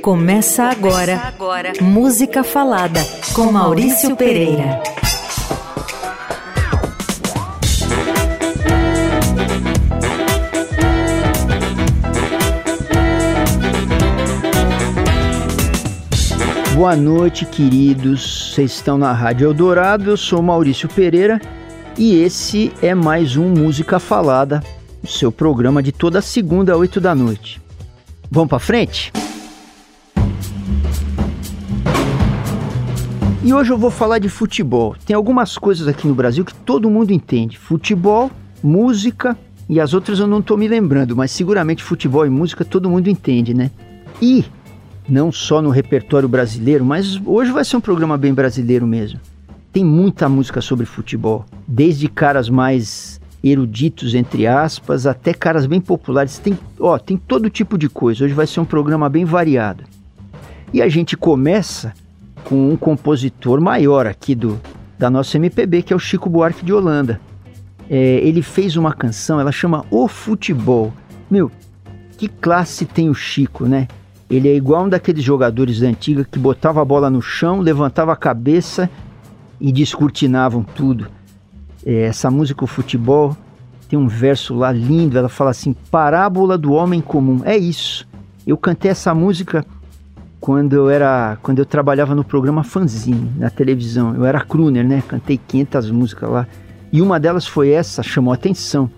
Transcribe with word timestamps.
Começa 0.00 0.64
agora, 0.64 1.16
Começa 1.16 1.28
agora. 1.28 1.72
Música 1.80 2.42
Falada 2.42 3.00
com 3.34 3.52
Maurício 3.52 4.16
Pereira. 4.16 4.82
Boa 16.74 16.96
noite, 16.96 17.46
queridos. 17.46 18.52
Vocês 18.54 18.72
estão 18.72 18.98
na 18.98 19.12
Rádio 19.12 19.46
Eldorado. 19.46 20.10
Eu 20.10 20.16
sou 20.16 20.42
Maurício 20.42 20.88
Pereira 20.88 21.40
e 21.96 22.16
esse 22.16 22.72
é 22.82 22.94
mais 22.94 23.36
um 23.36 23.48
Música 23.50 24.00
Falada, 24.00 24.62
o 25.02 25.06
seu 25.06 25.30
programa 25.30 25.82
de 25.82 25.92
toda 25.92 26.20
segunda 26.20 26.72
a 26.72 26.76
8 26.76 27.00
da 27.00 27.14
noite. 27.14 27.60
Vamos 28.30 28.48
para 28.48 28.58
frente? 28.58 29.12
E 33.44 33.52
hoje 33.52 33.72
eu 33.72 33.76
vou 33.76 33.90
falar 33.90 34.20
de 34.20 34.28
futebol. 34.28 34.94
Tem 35.04 35.16
algumas 35.16 35.58
coisas 35.58 35.88
aqui 35.88 36.06
no 36.06 36.14
Brasil 36.14 36.44
que 36.44 36.54
todo 36.54 36.88
mundo 36.88 37.12
entende: 37.12 37.58
futebol, 37.58 38.30
música 38.62 39.36
e 39.68 39.80
as 39.80 39.92
outras 39.94 40.20
eu 40.20 40.28
não 40.28 40.38
estou 40.38 40.56
me 40.56 40.68
lembrando, 40.68 41.16
mas 41.16 41.32
seguramente 41.32 41.82
futebol 41.82 42.24
e 42.24 42.30
música 42.30 42.64
todo 42.64 42.88
mundo 42.88 43.10
entende, 43.10 43.52
né? 43.52 43.72
E 44.20 44.44
não 45.08 45.32
só 45.32 45.60
no 45.60 45.70
repertório 45.70 46.28
brasileiro, 46.28 46.84
mas 46.84 47.20
hoje 47.26 47.50
vai 47.50 47.64
ser 47.64 47.76
um 47.76 47.80
programa 47.80 48.16
bem 48.16 48.32
brasileiro 48.32 48.86
mesmo. 48.86 49.18
Tem 49.72 49.84
muita 49.84 50.28
música 50.28 50.60
sobre 50.60 50.86
futebol, 50.86 51.44
desde 51.66 52.06
caras 52.06 52.48
mais 52.48 53.20
eruditos 53.42 54.14
entre 54.14 54.46
aspas 54.46 55.04
até 55.04 55.34
caras 55.34 55.66
bem 55.66 55.80
populares. 55.80 56.38
Tem, 56.38 56.56
ó, 56.78 56.96
tem 56.96 57.16
todo 57.16 57.50
tipo 57.50 57.76
de 57.76 57.88
coisa. 57.88 58.24
Hoje 58.24 58.34
vai 58.34 58.46
ser 58.46 58.60
um 58.60 58.64
programa 58.64 59.08
bem 59.08 59.24
variado. 59.24 59.82
E 60.72 60.80
a 60.80 60.88
gente 60.88 61.16
começa 61.16 61.92
com 62.44 62.70
um 62.70 62.76
compositor 62.76 63.60
maior 63.60 64.06
aqui 64.06 64.34
do, 64.34 64.60
da 64.98 65.10
nossa 65.10 65.36
MPB, 65.36 65.82
que 65.82 65.92
é 65.92 65.96
o 65.96 65.98
Chico 65.98 66.28
Buarque 66.28 66.64
de 66.64 66.72
Holanda. 66.72 67.20
É, 67.90 67.96
ele 67.96 68.42
fez 68.42 68.76
uma 68.76 68.92
canção, 68.92 69.40
ela 69.40 69.52
chama 69.52 69.84
O 69.90 70.08
Futebol. 70.08 70.92
Meu, 71.30 71.50
que 72.16 72.28
classe 72.28 72.84
tem 72.84 73.10
o 73.10 73.14
Chico, 73.14 73.66
né? 73.66 73.88
Ele 74.30 74.48
é 74.48 74.54
igual 74.54 74.84
um 74.84 74.88
daqueles 74.88 75.22
jogadores 75.22 75.80
da 75.80 75.88
antiga 75.88 76.24
que 76.24 76.38
botava 76.38 76.80
a 76.80 76.84
bola 76.84 77.10
no 77.10 77.20
chão, 77.20 77.60
levantava 77.60 78.12
a 78.12 78.16
cabeça 78.16 78.88
e 79.60 79.70
descortinavam 79.70 80.62
tudo. 80.62 81.08
É, 81.84 82.02
essa 82.04 82.30
música, 82.30 82.64
o 82.64 82.66
futebol, 82.66 83.36
tem 83.88 83.98
um 83.98 84.08
verso 84.08 84.54
lá 84.54 84.72
lindo. 84.72 85.18
Ela 85.18 85.28
fala 85.28 85.50
assim: 85.50 85.74
Parábola 85.90 86.56
do 86.56 86.72
homem 86.72 87.00
comum. 87.00 87.42
É 87.44 87.56
isso. 87.56 88.08
Eu 88.46 88.56
cantei 88.56 88.90
essa 88.90 89.14
música 89.14 89.66
quando 90.42 90.72
eu 90.72 90.90
era 90.90 91.38
quando 91.40 91.60
eu 91.60 91.64
trabalhava 91.64 92.16
no 92.16 92.24
programa 92.24 92.64
Fanzine 92.64 93.30
na 93.38 93.48
televisão. 93.48 94.12
Eu 94.16 94.24
era 94.24 94.40
crooner, 94.40 94.84
né? 94.84 95.00
Cantei 95.06 95.38
500 95.38 95.90
músicas 95.92 96.28
lá. 96.28 96.48
E 96.92 97.00
uma 97.00 97.20
delas 97.20 97.46
foi 97.46 97.70
essa, 97.70 98.02
chamou 98.02 98.34
atenção, 98.34 98.90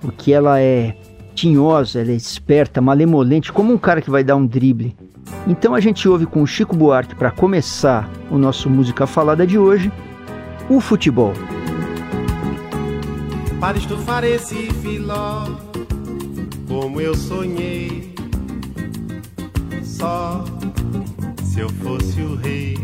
porque 0.00 0.32
ela 0.32 0.60
é 0.60 0.96
tinhosa, 1.34 2.00
ela 2.00 2.12
é 2.12 2.14
esperta, 2.14 2.80
malemolente, 2.80 3.52
como 3.52 3.74
um 3.74 3.76
cara 3.76 4.00
que 4.00 4.08
vai 4.08 4.22
dar 4.22 4.36
um 4.36 4.46
drible. 4.46 4.96
Então 5.44 5.74
a 5.74 5.80
gente 5.80 6.08
ouve 6.08 6.24
com 6.24 6.40
o 6.40 6.46
Chico 6.46 6.76
Buarque 6.76 7.16
para 7.16 7.32
começar 7.32 8.08
o 8.30 8.38
nosso 8.38 8.70
música 8.70 9.08
falada 9.08 9.44
de 9.44 9.58
hoje, 9.58 9.90
o 10.70 10.80
futebol. 10.80 11.32
Para 13.58 13.76
estufar 13.76 14.22
esse 14.22 14.70
filó, 14.74 15.46
como 16.68 17.00
eu 17.00 17.14
sonhei, 17.14 18.14
só 19.82 20.44
se 21.56 21.60
eu 21.62 21.70
fosse 21.70 22.20
o 22.20 22.34
rei. 22.36 22.76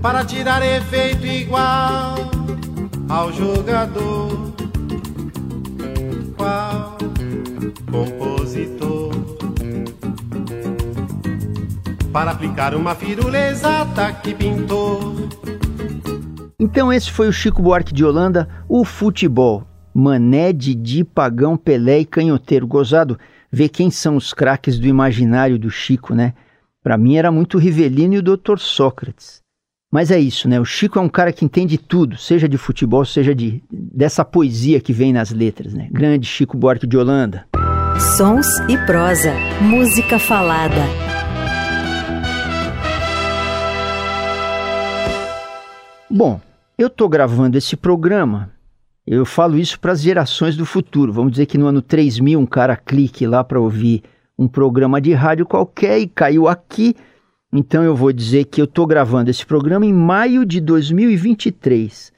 Para 0.00 0.24
tirar 0.24 0.62
efeito 0.64 1.26
igual 1.26 2.14
ao 3.06 3.30
jogador, 3.30 4.54
qual 6.38 6.96
compositor? 7.92 9.12
Para 12.10 12.30
aplicar 12.30 12.74
uma 12.74 12.94
firula 12.94 13.36
exata 13.36 14.10
que 14.10 14.34
pintou. 14.34 15.28
Então 16.58 16.90
esse 16.90 17.10
foi 17.10 17.28
o 17.28 17.32
Chico 17.32 17.60
Buarque 17.60 17.92
de 17.92 18.06
Holanda, 18.06 18.48
o 18.66 18.86
futebol. 18.86 19.66
Mané, 19.92 20.50
Didi, 20.50 21.04
Pagão, 21.04 21.58
Pelé 21.58 22.00
e 22.00 22.04
Canhoteiro. 22.06 22.66
Gozado 22.66 23.18
ver 23.54 23.68
quem 23.68 23.90
são 23.90 24.16
os 24.16 24.34
craques 24.34 24.78
do 24.78 24.86
imaginário 24.88 25.58
do 25.58 25.70
Chico, 25.70 26.12
né? 26.12 26.34
Para 26.82 26.98
mim 26.98 27.16
era 27.16 27.30
muito 27.30 27.56
Rivelino 27.56 28.14
e 28.14 28.18
o 28.18 28.22
Dr. 28.22 28.58
Sócrates. 28.58 29.40
Mas 29.92 30.10
é 30.10 30.18
isso, 30.18 30.48
né? 30.48 30.58
O 30.58 30.64
Chico 30.64 30.98
é 30.98 31.02
um 31.02 31.08
cara 31.08 31.32
que 31.32 31.44
entende 31.44 31.78
tudo, 31.78 32.18
seja 32.18 32.48
de 32.48 32.58
futebol, 32.58 33.04
seja 33.04 33.32
de 33.32 33.62
dessa 33.70 34.24
poesia 34.24 34.80
que 34.80 34.92
vem 34.92 35.12
nas 35.12 35.30
letras, 35.30 35.72
né? 35.72 35.88
Grande 35.92 36.26
Chico 36.26 36.56
Buarque 36.56 36.84
de 36.84 36.98
Holanda. 36.98 37.46
Sons 38.16 38.58
e 38.68 38.76
prosa, 38.86 39.32
música 39.60 40.18
falada. 40.18 40.82
Bom, 46.10 46.40
eu 46.76 46.90
tô 46.90 47.08
gravando 47.08 47.56
esse 47.56 47.76
programa 47.76 48.50
eu 49.06 49.26
falo 49.26 49.58
isso 49.58 49.78
para 49.78 49.92
as 49.92 50.00
gerações 50.00 50.56
do 50.56 50.64
futuro. 50.64 51.12
Vamos 51.12 51.32
dizer 51.32 51.46
que 51.46 51.58
no 51.58 51.66
ano 51.66 51.82
3000 51.82 52.38
um 52.38 52.46
cara 52.46 52.76
clique 52.76 53.26
lá 53.26 53.44
para 53.44 53.60
ouvir 53.60 54.02
um 54.38 54.48
programa 54.48 55.00
de 55.00 55.12
rádio 55.12 55.44
qualquer 55.44 55.98
e 55.98 56.08
caiu 56.08 56.48
aqui. 56.48 56.94
Então 57.52 57.84
eu 57.84 57.94
vou 57.94 58.12
dizer 58.12 58.44
que 58.46 58.60
eu 58.60 58.64
estou 58.64 58.86
gravando 58.86 59.30
esse 59.30 59.44
programa 59.44 59.84
em 59.84 59.92
maio 59.92 60.44
de 60.44 60.60
2023. 60.60 62.12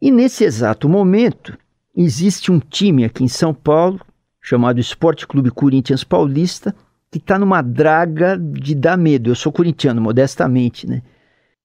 E 0.00 0.10
nesse 0.10 0.44
exato 0.44 0.88
momento 0.88 1.56
existe 1.96 2.52
um 2.52 2.60
time 2.60 3.04
aqui 3.04 3.24
em 3.24 3.28
São 3.28 3.54
Paulo 3.54 4.00
chamado 4.40 4.78
Esporte 4.78 5.26
Clube 5.26 5.50
Corinthians 5.50 6.04
Paulista 6.04 6.74
que 7.10 7.18
está 7.18 7.38
numa 7.38 7.62
draga 7.62 8.36
de 8.38 8.74
dar 8.74 8.96
medo. 8.98 9.30
Eu 9.30 9.34
sou 9.34 9.50
corintiano, 9.50 10.00
modestamente, 10.00 10.86
né? 10.86 11.02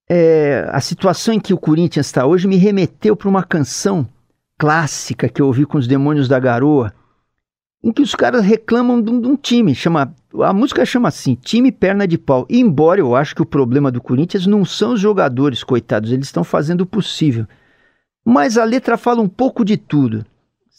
É, 0.10 0.66
a 0.70 0.80
situação 0.82 1.34
em 1.34 1.40
que 1.40 1.54
o 1.54 1.58
Corinthians 1.58 2.06
está 2.06 2.26
hoje 2.26 2.48
me 2.48 2.58
remeteu 2.58 3.16
para 3.16 3.30
uma 3.30 3.44
canção 3.44 4.08
clássica 4.62 5.28
que 5.28 5.42
eu 5.42 5.48
ouvi 5.48 5.66
com 5.66 5.80
os 5.80 5.88
Demônios 5.88 6.28
da 6.28 6.40
Garoa, 6.40 6.94
em 7.84 7.92
que 7.92 8.04
os 8.04 8.14
caras 8.14 8.46
reclamam 8.46 9.02
de 9.02 9.10
um, 9.10 9.20
de 9.20 9.28
um 9.28 9.36
time, 9.36 9.74
chama, 9.74 10.14
a 10.40 10.54
música 10.54 10.86
chama 10.86 11.08
assim, 11.08 11.34
time 11.34 11.72
perna 11.72 12.08
de 12.08 12.16
pau. 12.16 12.46
E 12.48 12.60
embora 12.60 13.00
eu 13.00 13.16
acho 13.16 13.34
que 13.34 13.42
o 13.42 13.46
problema 13.46 13.92
do 13.92 14.00
Corinthians 14.00 14.46
não 14.46 14.64
são 14.64 14.94
os 14.94 15.00
jogadores, 15.00 15.64
coitados, 15.64 16.12
eles 16.12 16.28
estão 16.28 16.44
fazendo 16.44 16.82
o 16.82 16.86
possível. 16.86 17.48
Mas 18.24 18.56
a 18.56 18.64
letra 18.64 18.98
fala 18.98 19.20
um 19.20 19.28
pouco 19.28 19.66
de 19.66 19.78
tudo. 19.78 20.24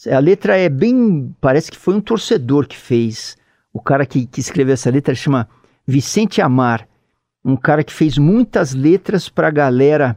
A 0.09 0.20
letra 0.20 0.56
é 0.56 0.69
bem, 0.69 1.34
parece 1.41 1.69
que 1.69 1.76
foi 1.76 1.94
um 1.94 2.00
torcedor 2.00 2.69
que 2.69 2.76
fez. 2.76 3.37
O 3.72 3.81
cara 3.81 4.06
que, 4.06 4.26
que 4.26 4.38
escreveu 4.38 4.75
essa 4.75 4.91
letra 4.91 5.12
chama 5.12 5.49
Vicente 5.84 6.41
Amar, 6.41 6.87
um 7.44 7.56
cara 7.56 7.82
que 7.82 7.93
fez 7.93 8.16
muitas 8.16 8.75
letras 8.75 9.28
para 9.28 9.49
a 9.49 9.50
galera 9.50 10.16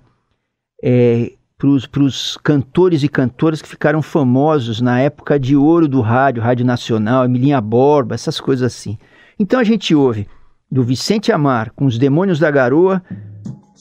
é, 0.83 1.33
para 1.57 2.03
os 2.03 2.37
cantores 2.43 3.01
e 3.01 3.07
cantoras 3.07 3.61
que 3.61 3.69
ficaram 3.69 4.01
famosos 4.01 4.81
na 4.81 4.99
época 4.99 5.39
de 5.39 5.55
ouro 5.55 5.87
do 5.87 6.01
rádio, 6.01 6.43
Rádio 6.43 6.65
Nacional, 6.65 7.23
Emilinha 7.23 7.61
Borba, 7.61 8.13
essas 8.13 8.41
coisas 8.41 8.73
assim. 8.73 8.97
Então 9.39 9.59
a 9.59 9.63
gente 9.63 9.95
ouve 9.95 10.27
do 10.69 10.83
Vicente 10.83 11.31
Amar 11.31 11.71
com 11.73 11.85
os 11.85 11.97
Demônios 11.97 12.39
da 12.39 12.51
Garoa, 12.51 13.01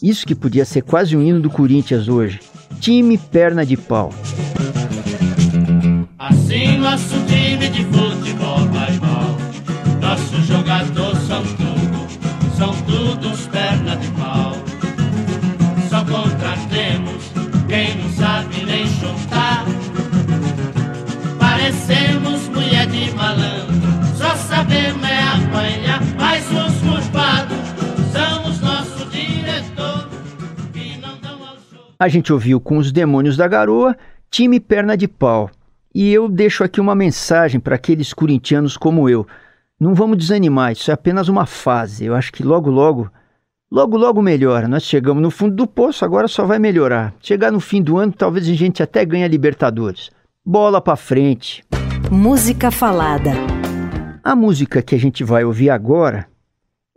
isso 0.01 0.27
que 0.27 0.35
podia 0.35 0.65
ser 0.65 0.83
quase 0.83 1.17
um 1.17 1.23
hino 1.23 1.41
do 1.41 1.51
Corinthians 1.51 2.09
hoje. 2.09 2.41
Time 2.81 3.19
perna 3.19 3.67
de 3.67 3.77
pau. 3.77 4.11
Assim 6.19 6.79
nosso 6.79 7.17
time 7.27 7.69
de 7.71 7.85
futebol 7.87 8.59
vai 8.69 8.97
mal. 8.99 9.37
Nossos 10.01 10.47
jogadores 10.47 11.19
são 11.27 11.43
tudo, 11.43 12.57
são 12.57 12.73
todos 12.83 13.47
perna 13.49 13.97
de 13.97 14.09
pau. 14.13 14.54
É 24.85 25.23
apanhar, 25.23 26.01
mas 26.17 26.45
os 26.51 26.81
culpados 26.81 27.57
são 28.13 28.51
os 28.51 28.61
nossos 28.61 29.11
diretores 29.11 30.07
que 30.73 30.99
não 30.99 31.19
dão 31.21 31.47
ao 31.47 31.57
show. 31.57 31.95
A 31.99 32.09
gente 32.09 32.33
ouviu 32.33 32.61
com 32.61 32.79
os 32.79 32.93
Demônios 32.93 33.37
da 33.37 33.49
Garoa, 33.49 33.97
time 34.31 34.61
perna 34.61 34.97
de 34.97 35.09
pau. 35.09 35.51
E 35.95 36.13
eu 36.13 36.29
deixo 36.29 36.65
aqui 36.65 36.81
uma 36.81 36.95
mensagem 36.95 37.61
para 37.61 37.77
aqueles 37.77 38.13
corintianos 38.13 38.77
como 38.77 39.09
eu. 39.09 39.27
Não 39.79 39.95
vamos 39.95 40.19
desanimar, 40.19 40.73
isso 40.73 40.91
é 40.91 40.95
apenas 40.95 41.29
uma 41.29 41.47
fase. 41.47 42.05
Eu 42.05 42.15
acho 42.15 42.33
que 42.33 42.43
logo, 42.43 42.71
logo 42.71 43.11
Logo, 43.75 43.97
logo 43.97 44.23
melhora. 44.23 44.69
Nós 44.69 44.85
chegamos 44.85 45.21
no 45.21 45.33
fundo 45.33 45.57
do 45.57 45.67
poço, 45.67 46.05
agora 46.05 46.29
só 46.29 46.45
vai 46.45 46.61
melhorar. 46.61 47.13
Chegar 47.21 47.51
no 47.51 47.59
fim 47.59 47.83
do 47.83 47.99
ano, 47.99 48.13
talvez 48.13 48.49
a 48.49 48.53
gente 48.53 48.81
até 48.81 49.05
ganhe 49.05 49.25
a 49.25 49.29
Libertadores. 49.29 50.11
Bola 50.47 50.81
pra 50.81 50.95
frente. 50.95 51.65
Música 52.09 52.71
falada. 52.71 53.33
A 54.25 54.35
música 54.35 54.81
que 54.81 54.95
a 54.95 54.99
gente 54.99 55.23
vai 55.23 55.45
ouvir 55.45 55.69
agora 55.69 56.27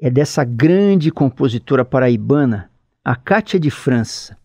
é 0.01 0.09
dessa 0.09 0.45
grande 0.45 1.11
compositora 1.11 1.83
paraibana, 1.83 2.71
a 3.03 3.17
Cátia 3.17 3.59
de 3.59 3.69
França. 3.69 4.37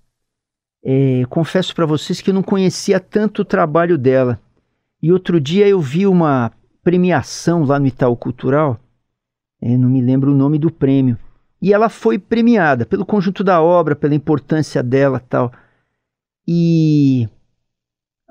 É, 0.85 1.23
confesso 1.31 1.73
para 1.77 1.87
vocês 1.87 2.21
que 2.21 2.31
eu 2.31 2.35
não 2.35 2.43
conhecia 2.43 2.99
tanto 2.99 3.43
o 3.43 3.45
trabalho 3.45 3.97
dela. 3.97 4.41
E 5.01 5.13
outro 5.13 5.41
dia 5.41 5.69
eu 5.69 5.81
vi 5.81 6.09
uma 6.09 6.51
premiação 6.83 7.63
lá 7.63 7.79
no 7.79 7.87
Itaú 7.87 8.17
Cultural, 8.17 8.81
é, 9.61 9.77
não 9.77 9.89
me 9.89 10.01
lembro 10.01 10.33
o 10.33 10.37
nome 10.37 10.59
do 10.59 10.69
prêmio, 10.73 11.17
e 11.61 11.73
ela 11.73 11.89
foi 11.89 12.19
premiada 12.19 12.85
pelo 12.85 13.07
conjunto 13.07 13.45
da 13.45 13.63
obra, 13.63 13.95
pela 13.95 14.17
importância 14.17 14.83
dela 14.83 15.21
tal. 15.21 15.53
E 16.49 17.29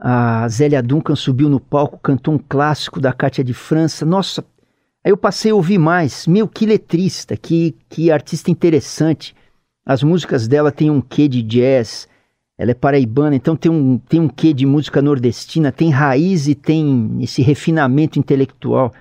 a 0.03 0.47
Zélia 0.49 0.81
Duncan 0.81 1.15
subiu 1.15 1.47
no 1.47 1.59
palco, 1.59 1.99
cantou 1.99 2.33
um 2.33 2.39
clássico 2.39 2.99
da 2.99 3.13
Cátia 3.13 3.43
de 3.43 3.53
França. 3.53 4.03
Nossa, 4.03 4.43
aí 5.03 5.11
eu 5.11 5.17
passei 5.17 5.51
a 5.51 5.55
ouvir 5.55 5.77
mais. 5.77 6.25
Meu, 6.25 6.47
que 6.47 6.65
letrista, 6.65 7.37
que, 7.37 7.75
que 7.87 8.11
artista 8.11 8.49
interessante. 8.49 9.35
As 9.85 10.01
músicas 10.01 10.47
dela 10.47 10.71
têm 10.71 10.89
um 10.89 11.01
quê 11.01 11.27
de 11.27 11.43
jazz, 11.43 12.07
ela 12.57 12.71
é 12.71 12.73
paraibana, 12.73 13.35
então 13.35 13.55
tem 13.55 13.71
um, 13.71 13.99
tem 13.99 14.19
um 14.19 14.27
quê 14.27 14.53
de 14.53 14.65
música 14.65 15.03
nordestina, 15.03 15.71
tem 15.71 15.91
raiz 15.91 16.47
e 16.47 16.55
tem 16.55 17.19
esse 17.21 17.43
refinamento 17.43 18.17
intelectual. 18.17 18.91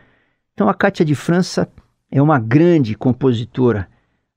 Então 0.52 0.68
a 0.68 0.74
Cátia 0.74 1.04
de 1.04 1.14
França 1.14 1.66
é 2.10 2.20
uma 2.20 2.38
grande 2.38 2.94
compositora, 2.94 3.88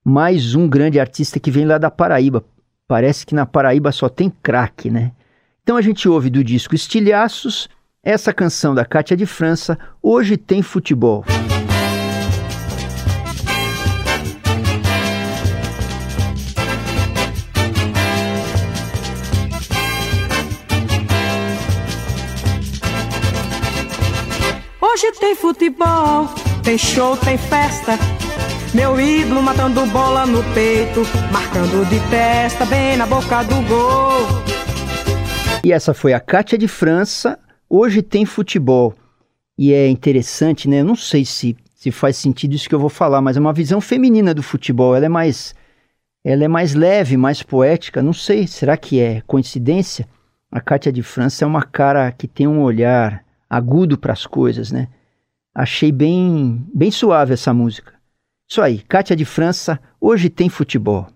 mais 0.02 0.54
um 0.54 0.66
grande 0.66 0.98
artista 0.98 1.38
que 1.38 1.50
vem 1.50 1.66
lá 1.66 1.76
da 1.76 1.90
Paraíba. 1.90 2.42
Parece 2.88 3.26
que 3.26 3.34
na 3.34 3.44
Paraíba 3.44 3.92
só 3.92 4.08
tem 4.08 4.30
craque, 4.30 4.88
né? 4.90 5.12
Então 5.64 5.78
a 5.78 5.80
gente 5.80 6.06
ouve 6.06 6.28
do 6.28 6.44
disco 6.44 6.74
Estilhaços 6.74 7.70
essa 8.02 8.34
canção 8.34 8.74
da 8.74 8.84
Cátia 8.84 9.16
de 9.16 9.24
França, 9.24 9.78
Hoje 10.02 10.36
Tem 10.36 10.60
Futebol. 10.60 11.24
Hoje 24.82 25.12
tem 25.18 25.34
futebol, 25.34 26.28
tem 26.62 26.76
show, 26.76 27.16
tem 27.16 27.38
festa. 27.38 27.98
Meu 28.74 29.00
ídolo 29.00 29.42
matando 29.42 29.86
bola 29.86 30.26
no 30.26 30.44
peito, 30.52 31.00
marcando 31.32 31.88
de 31.88 31.98
testa, 32.10 32.66
bem 32.66 32.98
na 32.98 33.06
boca 33.06 33.42
do 33.44 33.62
gol. 33.66 34.53
E 35.64 35.72
essa 35.72 35.94
foi 35.94 36.12
a 36.12 36.20
Cátia 36.20 36.58
de 36.58 36.68
França. 36.68 37.38
Hoje 37.70 38.02
tem 38.02 38.26
futebol. 38.26 38.94
E 39.56 39.72
é 39.72 39.88
interessante, 39.88 40.68
né? 40.68 40.80
Eu 40.80 40.84
não 40.84 40.94
sei 40.94 41.24
se, 41.24 41.56
se 41.74 41.90
faz 41.90 42.18
sentido 42.18 42.54
isso 42.54 42.68
que 42.68 42.74
eu 42.74 42.78
vou 42.78 42.90
falar, 42.90 43.22
mas 43.22 43.38
é 43.38 43.40
uma 43.40 43.52
visão 43.52 43.80
feminina 43.80 44.34
do 44.34 44.42
futebol. 44.42 44.94
Ela 44.94 45.06
é 45.06 45.08
mais, 45.08 45.54
ela 46.22 46.44
é 46.44 46.48
mais 46.48 46.74
leve, 46.74 47.16
mais 47.16 47.42
poética. 47.42 48.02
Não 48.02 48.12
sei, 48.12 48.46
será 48.46 48.76
que 48.76 49.00
é 49.00 49.22
coincidência? 49.26 50.06
A 50.52 50.60
Cátia 50.60 50.92
de 50.92 51.02
França 51.02 51.46
é 51.46 51.48
uma 51.48 51.62
cara 51.62 52.12
que 52.12 52.28
tem 52.28 52.46
um 52.46 52.60
olhar 52.60 53.24
agudo 53.48 53.96
para 53.96 54.12
as 54.12 54.26
coisas, 54.26 54.70
né? 54.70 54.88
Achei 55.54 55.90
bem, 55.90 56.62
bem 56.74 56.90
suave 56.90 57.32
essa 57.32 57.54
música. 57.54 57.94
Isso 58.46 58.60
aí, 58.60 58.80
Cátia 58.80 59.16
de 59.16 59.24
França, 59.24 59.80
hoje 59.98 60.28
tem 60.28 60.50
futebol. 60.50 61.06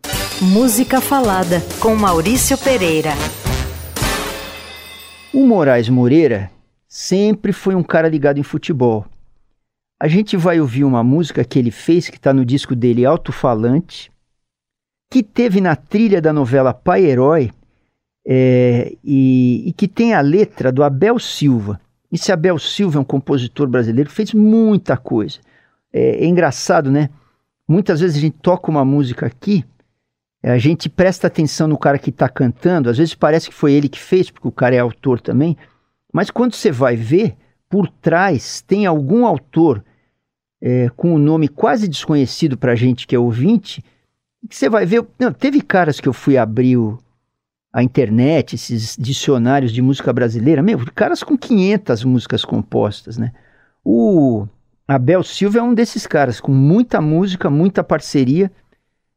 Música 0.40 1.02
Falada, 1.02 1.60
com 1.80 1.94
Maurício 1.94 2.56
Pereira. 2.56 3.10
O 5.38 5.46
Moraes 5.46 5.88
Moreira 5.88 6.50
sempre 6.88 7.52
foi 7.52 7.76
um 7.76 7.82
cara 7.84 8.08
ligado 8.08 8.40
em 8.40 8.42
futebol. 8.42 9.06
A 9.96 10.08
gente 10.08 10.36
vai 10.36 10.60
ouvir 10.60 10.82
uma 10.82 11.04
música 11.04 11.44
que 11.44 11.60
ele 11.60 11.70
fez, 11.70 12.08
que 12.08 12.16
está 12.16 12.34
no 12.34 12.44
disco 12.44 12.74
dele 12.74 13.06
Alto 13.06 13.30
Falante, 13.30 14.10
que 15.08 15.22
teve 15.22 15.60
na 15.60 15.76
trilha 15.76 16.20
da 16.20 16.32
novela 16.32 16.74
Pai 16.74 17.04
Herói, 17.04 17.52
é, 18.26 18.96
e, 19.04 19.62
e 19.68 19.72
que 19.74 19.86
tem 19.86 20.12
a 20.12 20.20
letra 20.20 20.72
do 20.72 20.82
Abel 20.82 21.20
Silva. 21.20 21.80
Esse 22.10 22.32
Abel 22.32 22.58
Silva 22.58 22.98
é 22.98 23.00
um 23.00 23.04
compositor 23.04 23.68
brasileiro 23.68 24.10
fez 24.10 24.34
muita 24.34 24.96
coisa. 24.96 25.38
É, 25.92 26.24
é, 26.24 26.26
engraçado, 26.26 26.90
né? 26.90 27.10
Muitas 27.68 28.00
vezes 28.00 28.16
a 28.16 28.20
gente 28.20 28.38
toca 28.42 28.72
uma 28.72 28.84
música 28.84 29.26
aqui, 29.26 29.64
a 30.42 30.58
gente 30.58 30.88
presta 30.88 31.26
atenção 31.26 31.66
no 31.66 31.78
cara 31.78 31.98
que 31.98 32.10
está 32.10 32.28
cantando, 32.28 32.88
às 32.88 32.98
vezes 32.98 33.14
parece 33.14 33.48
que 33.48 33.54
foi 33.54 33.72
ele 33.72 33.88
que 33.88 33.98
fez, 33.98 34.30
porque 34.30 34.48
o 34.48 34.52
cara 34.52 34.74
é 34.74 34.78
autor 34.78 35.20
também, 35.20 35.56
mas 36.12 36.30
quando 36.30 36.54
você 36.54 36.70
vai 36.70 36.96
ver, 36.96 37.36
por 37.68 37.88
trás 37.88 38.62
tem 38.62 38.86
algum 38.86 39.26
autor 39.26 39.84
é, 40.60 40.88
com 40.96 41.14
um 41.14 41.18
nome 41.18 41.48
quase 41.48 41.88
desconhecido 41.88 42.56
para 42.56 42.72
a 42.72 42.76
gente 42.76 43.06
que 43.06 43.14
é 43.14 43.18
ouvinte, 43.18 43.84
que 44.48 44.56
você 44.56 44.68
vai 44.68 44.86
ver. 44.86 45.04
Não, 45.18 45.32
teve 45.32 45.60
caras 45.60 46.00
que 46.00 46.08
eu 46.08 46.12
fui 46.12 46.36
abrir 46.36 46.76
o, 46.76 46.98
a 47.72 47.82
internet, 47.82 48.54
esses 48.54 48.96
dicionários 48.98 49.72
de 49.72 49.82
música 49.82 50.12
brasileira, 50.12 50.62
meu, 50.62 50.78
caras 50.94 51.22
com 51.22 51.36
500 51.36 52.04
músicas 52.04 52.44
compostas, 52.44 53.18
né? 53.18 53.32
O 53.84 54.46
Abel 54.86 55.22
Silva 55.22 55.58
é 55.58 55.62
um 55.62 55.74
desses 55.74 56.06
caras, 56.06 56.40
com 56.40 56.52
muita 56.52 57.00
música, 57.00 57.50
muita 57.50 57.84
parceria. 57.84 58.50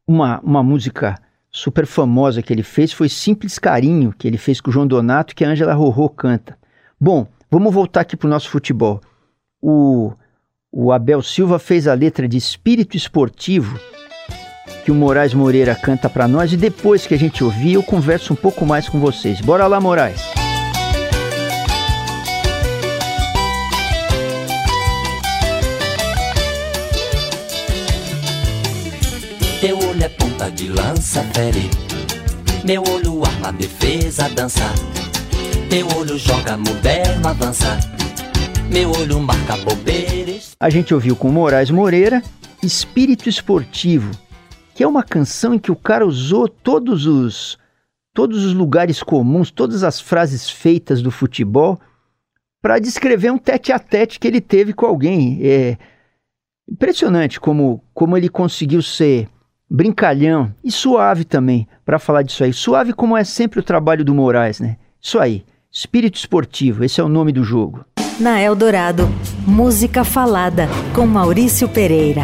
Uma, 0.06 0.40
uma 0.40 0.62
música 0.62 1.18
super 1.50 1.86
famosa 1.86 2.42
que 2.42 2.52
ele 2.52 2.62
fez 2.62 2.92
foi 2.92 3.08
Simples 3.08 3.58
Carinho, 3.58 4.14
que 4.16 4.26
ele 4.26 4.38
fez 4.38 4.60
com 4.60 4.70
o 4.70 4.72
João 4.72 4.86
Donato, 4.86 5.34
que 5.34 5.44
a 5.44 5.48
Angela 5.48 5.74
Rorô 5.74 6.08
canta. 6.08 6.56
Bom, 6.98 7.26
vamos 7.50 7.72
voltar 7.72 8.00
aqui 8.00 8.16
para 8.16 8.26
o 8.26 8.30
nosso 8.30 8.48
futebol. 8.48 9.00
O, 9.60 10.12
o 10.72 10.90
Abel 10.90 11.22
Silva 11.22 11.58
fez 11.58 11.86
a 11.86 11.94
letra 11.94 12.26
de 12.26 12.36
Espírito 12.36 12.96
Esportivo, 12.96 13.78
que 14.84 14.90
o 14.90 14.94
Moraes 14.94 15.34
Moreira 15.34 15.74
canta 15.74 16.08
para 16.08 16.26
nós 16.26 16.52
e 16.52 16.56
depois 16.56 17.06
que 17.06 17.14
a 17.14 17.18
gente 17.18 17.44
ouvir 17.44 17.74
eu 17.74 17.82
converso 17.82 18.32
um 18.32 18.36
pouco 18.36 18.64
mais 18.66 18.88
com 18.88 18.98
vocês. 18.98 19.40
Bora 19.40 19.66
lá, 19.66 19.80
Moraes! 19.80 20.41
Teu 29.62 29.78
olho 29.78 30.02
é 30.02 30.08
ponta 30.08 30.50
de 30.50 30.66
lança, 30.66 31.22
fere. 31.32 31.70
Meu 32.64 32.82
olho 32.82 33.24
arma 33.24 33.52
defesa, 33.52 34.28
dança. 34.28 34.64
Teu 35.70 35.86
olho 35.96 36.18
joga 36.18 36.56
moderno, 36.56 37.28
avança. 37.28 37.78
Meu 38.68 38.90
olho 38.90 39.20
marca 39.20 39.56
bobeiras. 39.58 40.56
A 40.58 40.68
gente 40.68 40.92
ouviu 40.92 41.14
com 41.14 41.30
Moraes 41.30 41.70
Moreira 41.70 42.20
Espírito 42.60 43.28
Esportivo, 43.28 44.10
que 44.74 44.82
é 44.82 44.88
uma 44.88 45.04
canção 45.04 45.54
em 45.54 45.60
que 45.60 45.70
o 45.70 45.76
cara 45.76 46.04
usou 46.04 46.48
todos 46.48 47.06
os 47.06 47.56
todos 48.12 48.44
os 48.44 48.52
lugares 48.54 49.00
comuns, 49.00 49.52
todas 49.52 49.84
as 49.84 50.00
frases 50.00 50.50
feitas 50.50 51.00
do 51.00 51.12
futebol 51.12 51.80
para 52.60 52.80
descrever 52.80 53.30
um 53.30 53.38
tete 53.38 53.70
a 53.70 53.78
tete 53.78 54.18
que 54.18 54.26
ele 54.26 54.40
teve 54.40 54.72
com 54.72 54.86
alguém. 54.86 55.38
É 55.40 55.78
impressionante 56.68 57.38
como 57.38 57.80
como 57.94 58.16
ele 58.16 58.28
conseguiu 58.28 58.82
ser 58.82 59.28
brincalhão 59.72 60.54
e 60.62 60.70
suave 60.70 61.24
também 61.24 61.66
para 61.84 61.98
falar 61.98 62.22
disso 62.22 62.44
aí. 62.44 62.52
Suave 62.52 62.92
como 62.92 63.16
é 63.16 63.24
sempre 63.24 63.58
o 63.58 63.62
trabalho 63.62 64.04
do 64.04 64.14
Moraes, 64.14 64.60
né? 64.60 64.76
Isso 65.00 65.18
aí. 65.18 65.44
Espírito 65.70 66.16
esportivo, 66.16 66.84
esse 66.84 67.00
é 67.00 67.04
o 67.04 67.08
nome 67.08 67.32
do 67.32 67.42
jogo. 67.42 67.84
Na 68.20 68.40
Eldorado, 68.40 69.08
música 69.46 70.04
falada 70.04 70.68
com 70.94 71.06
Maurício 71.06 71.66
Pereira 71.68 72.22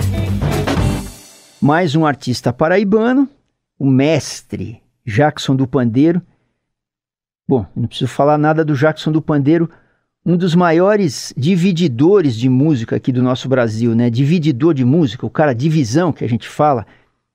mais 1.61 1.97
um 1.97 2.07
artista 2.07 2.53
paraibano, 2.53 3.29
o 3.79 3.87
mestre 3.87 4.81
Jackson 5.05 5.57
do 5.57 5.67
Pandeiro. 5.67 6.23
Bom, 7.49 7.67
não 7.75 7.89
preciso 7.89 8.09
falar 8.09 8.39
nada 8.39 8.65
do 8.65 8.75
Jackson 8.75 9.11
do 9.11 9.21
Pandeiro, 9.21 9.69
um 10.25 10.37
dos 10.37 10.55
maiores 10.55 11.33
divididores 11.37 12.37
de 12.37 12.49
música 12.49 12.97
aqui 12.97 13.11
do 13.11 13.23
nosso 13.23 13.49
Brasil, 13.49 13.95
né? 13.95 14.11
Divididor 14.11 14.75
de 14.75 14.85
música, 14.85 15.27
o 15.27 15.31
cara 15.31 15.55
divisão 15.55 16.13
que 16.13 16.25
a 16.25 16.29
gente 16.29 16.49
fala, 16.49 16.87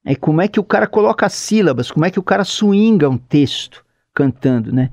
é 0.06 0.16
como 0.16 0.42
é 0.42 0.48
que 0.48 0.60
o 0.60 0.64
cara 0.64 0.88
coloca 0.88 1.26
as 1.26 1.34
sílabas, 1.34 1.92
como 1.92 2.06
é 2.06 2.12
que 2.12 2.20
o 2.20 2.24
cara 2.24 2.44
swinga 2.44 3.10
um 3.10 3.18
texto 3.18 3.84
cantando, 4.14 4.74
né? 4.74 4.90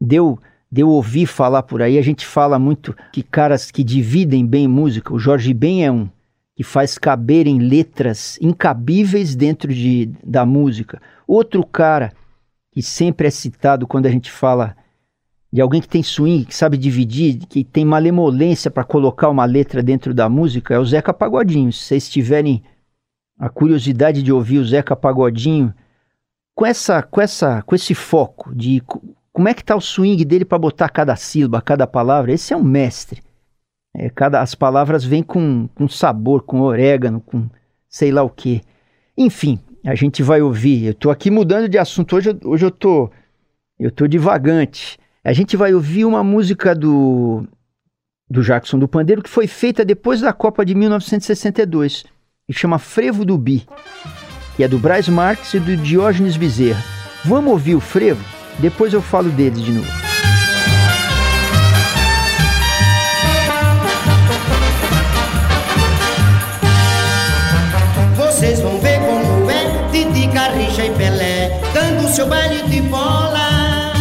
Deu 0.00 0.38
deu 0.70 0.90
ouvir 0.90 1.26
falar 1.26 1.62
por 1.62 1.80
aí, 1.80 1.96
a 1.96 2.02
gente 2.02 2.26
fala 2.26 2.58
muito 2.58 2.94
que 3.10 3.22
caras 3.22 3.70
que 3.70 3.82
dividem 3.82 4.44
bem 4.44 4.68
música, 4.68 5.14
o 5.14 5.18
Jorge 5.18 5.54
Ben 5.54 5.84
é 5.84 5.90
um 5.90 6.10
que 6.54 6.64
faz 6.64 6.98
caberem 6.98 7.58
letras 7.58 8.36
incabíveis 8.42 9.36
dentro 9.36 9.72
de, 9.72 10.10
da 10.24 10.44
música. 10.44 11.00
Outro 11.24 11.64
cara 11.64 12.12
que 12.72 12.82
sempre 12.82 13.28
é 13.28 13.30
citado 13.30 13.86
quando 13.86 14.06
a 14.06 14.10
gente 14.10 14.28
fala 14.28 14.76
de 15.52 15.60
alguém 15.60 15.80
que 15.80 15.88
tem 15.88 16.02
swing, 16.02 16.44
que 16.44 16.56
sabe 16.56 16.76
dividir, 16.76 17.38
que 17.48 17.62
tem 17.62 17.84
malemolência 17.84 18.72
para 18.72 18.82
colocar 18.82 19.28
uma 19.28 19.44
letra 19.44 19.82
dentro 19.84 20.12
da 20.12 20.28
música, 20.28 20.74
é 20.74 20.78
o 20.80 20.84
Zeca 20.84 21.14
Pagodinho. 21.14 21.72
Se 21.72 21.84
vocês 21.84 22.10
tiverem 22.10 22.62
a 23.38 23.48
curiosidade 23.48 24.22
de 24.22 24.32
ouvir 24.32 24.58
o 24.58 24.64
Zeca 24.64 24.96
Pagodinho, 24.96 25.72
com 26.54 26.66
essa, 26.66 27.02
com 27.02 27.20
essa, 27.20 27.62
com 27.62 27.74
esse 27.74 27.94
foco 27.94 28.52
de 28.54 28.82
como 29.32 29.48
é 29.48 29.54
que 29.54 29.64
tá 29.64 29.76
o 29.76 29.80
swing 29.80 30.24
dele 30.24 30.44
para 30.44 30.58
botar 30.58 30.88
cada 30.88 31.14
sílaba, 31.14 31.62
cada 31.62 31.86
palavra, 31.86 32.32
esse 32.32 32.52
é 32.52 32.56
um 32.56 32.64
mestre. 32.64 33.22
É, 33.94 34.10
cada, 34.10 34.40
as 34.40 34.54
palavras 34.54 35.04
vêm 35.04 35.22
com, 35.22 35.68
com 35.74 35.88
sabor, 35.88 36.42
com 36.42 36.60
orégano, 36.60 37.20
com 37.20 37.48
sei 37.88 38.10
lá 38.10 38.22
o 38.22 38.28
que. 38.28 38.60
Enfim, 39.16 39.60
a 39.84 39.94
gente 39.94 40.22
vai 40.22 40.42
ouvir. 40.42 40.86
Eu 40.86 40.90
estou 40.90 41.12
aqui 41.12 41.30
mudando 41.30 41.68
de 41.68 41.78
assunto. 41.78 42.16
Hoje, 42.16 42.36
hoje 42.44 42.66
eu 42.66 42.70
tô, 42.70 43.10
eu 43.78 43.92
tô 43.92 44.08
divagante. 44.08 44.98
A 45.22 45.32
gente 45.32 45.56
vai 45.56 45.72
ouvir 45.72 46.04
uma 46.04 46.24
música 46.24 46.74
do, 46.74 47.46
do 48.28 48.42
Jackson 48.42 48.78
do 48.78 48.88
Pandeiro 48.88 49.22
que 49.22 49.30
foi 49.30 49.46
feita 49.46 49.84
depois 49.84 50.20
da 50.20 50.32
Copa 50.32 50.64
de 50.64 50.74
1962 50.74 52.04
e 52.48 52.54
chama 52.54 52.78
Frevo 52.78 53.24
do 53.24 53.36
Bi, 53.36 53.66
que 54.56 54.64
é 54.64 54.68
do 54.68 54.78
Braz 54.78 55.06
Marques 55.08 55.52
e 55.52 55.60
do 55.60 55.76
Diógenes 55.76 56.36
Bezerra. 56.36 56.82
Vamos 57.24 57.52
ouvir 57.52 57.74
o 57.74 57.80
frevo? 57.80 58.24
Depois 58.58 58.92
eu 58.92 59.02
falo 59.02 59.28
deles 59.30 59.60
de 59.60 59.72
novo. 59.72 59.88
Vocês 68.16 68.60
vão 68.60 68.80
ver 68.80 68.98
como 69.00 69.50
é 69.50 69.90
Titi, 69.90 70.32
Carricha 70.32 70.86
e 70.86 70.94
Pelé 70.94 71.60
Dando 71.74 72.08
seu 72.08 72.28
baile 72.28 72.62
de 72.68 72.80
bola 72.82 73.92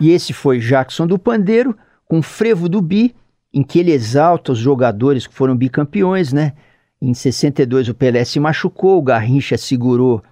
E 0.00 0.12
esse 0.12 0.32
foi 0.32 0.60
Jackson 0.60 1.08
do 1.08 1.18
Pandeiro 1.18 1.76
com 2.06 2.22
Frevo 2.22 2.68
do 2.68 2.80
Bi 2.80 3.16
Em 3.52 3.64
que 3.64 3.80
ele 3.80 3.90
exalta 3.90 4.52
os 4.52 4.58
jogadores 4.58 5.26
que 5.26 5.34
foram 5.34 5.56
bicampeões, 5.56 6.32
né? 6.32 6.52
Em 7.00 7.14
62 7.14 7.88
o 7.88 7.94
Pelé 7.94 8.24
se 8.24 8.40
machucou, 8.40 8.98
o 8.98 9.02
Garrincha 9.02 9.56
segurou, 9.56 10.22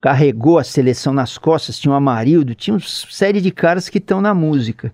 carregou 0.00 0.58
a 0.58 0.64
seleção 0.64 1.12
nas 1.12 1.38
costas, 1.38 1.78
tinha 1.78 1.92
o 1.92 1.94
Amarildo, 1.96 2.54
tinha 2.54 2.74
uma 2.74 2.80
série 2.80 3.40
de 3.40 3.50
caras 3.50 3.88
que 3.88 3.98
estão 3.98 4.20
na 4.20 4.34
música. 4.34 4.92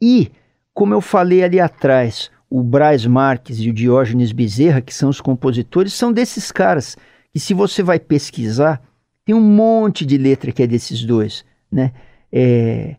E, 0.00 0.30
como 0.72 0.94
eu 0.94 1.00
falei 1.00 1.42
ali 1.42 1.60
atrás, 1.60 2.30
o 2.48 2.62
Braz 2.62 3.04
Marques 3.04 3.58
e 3.58 3.70
o 3.70 3.72
Diógenes 3.72 4.30
Bezerra, 4.30 4.80
que 4.80 4.94
são 4.94 5.08
os 5.08 5.20
compositores, 5.20 5.92
são 5.92 6.12
desses 6.12 6.52
caras. 6.52 6.96
E 7.34 7.40
se 7.40 7.52
você 7.52 7.82
vai 7.82 7.98
pesquisar, 7.98 8.80
tem 9.24 9.34
um 9.34 9.40
monte 9.40 10.06
de 10.06 10.16
letra 10.16 10.52
que 10.52 10.62
é 10.62 10.66
desses 10.66 11.04
dois, 11.04 11.44
né? 11.70 11.92
É... 12.32 12.96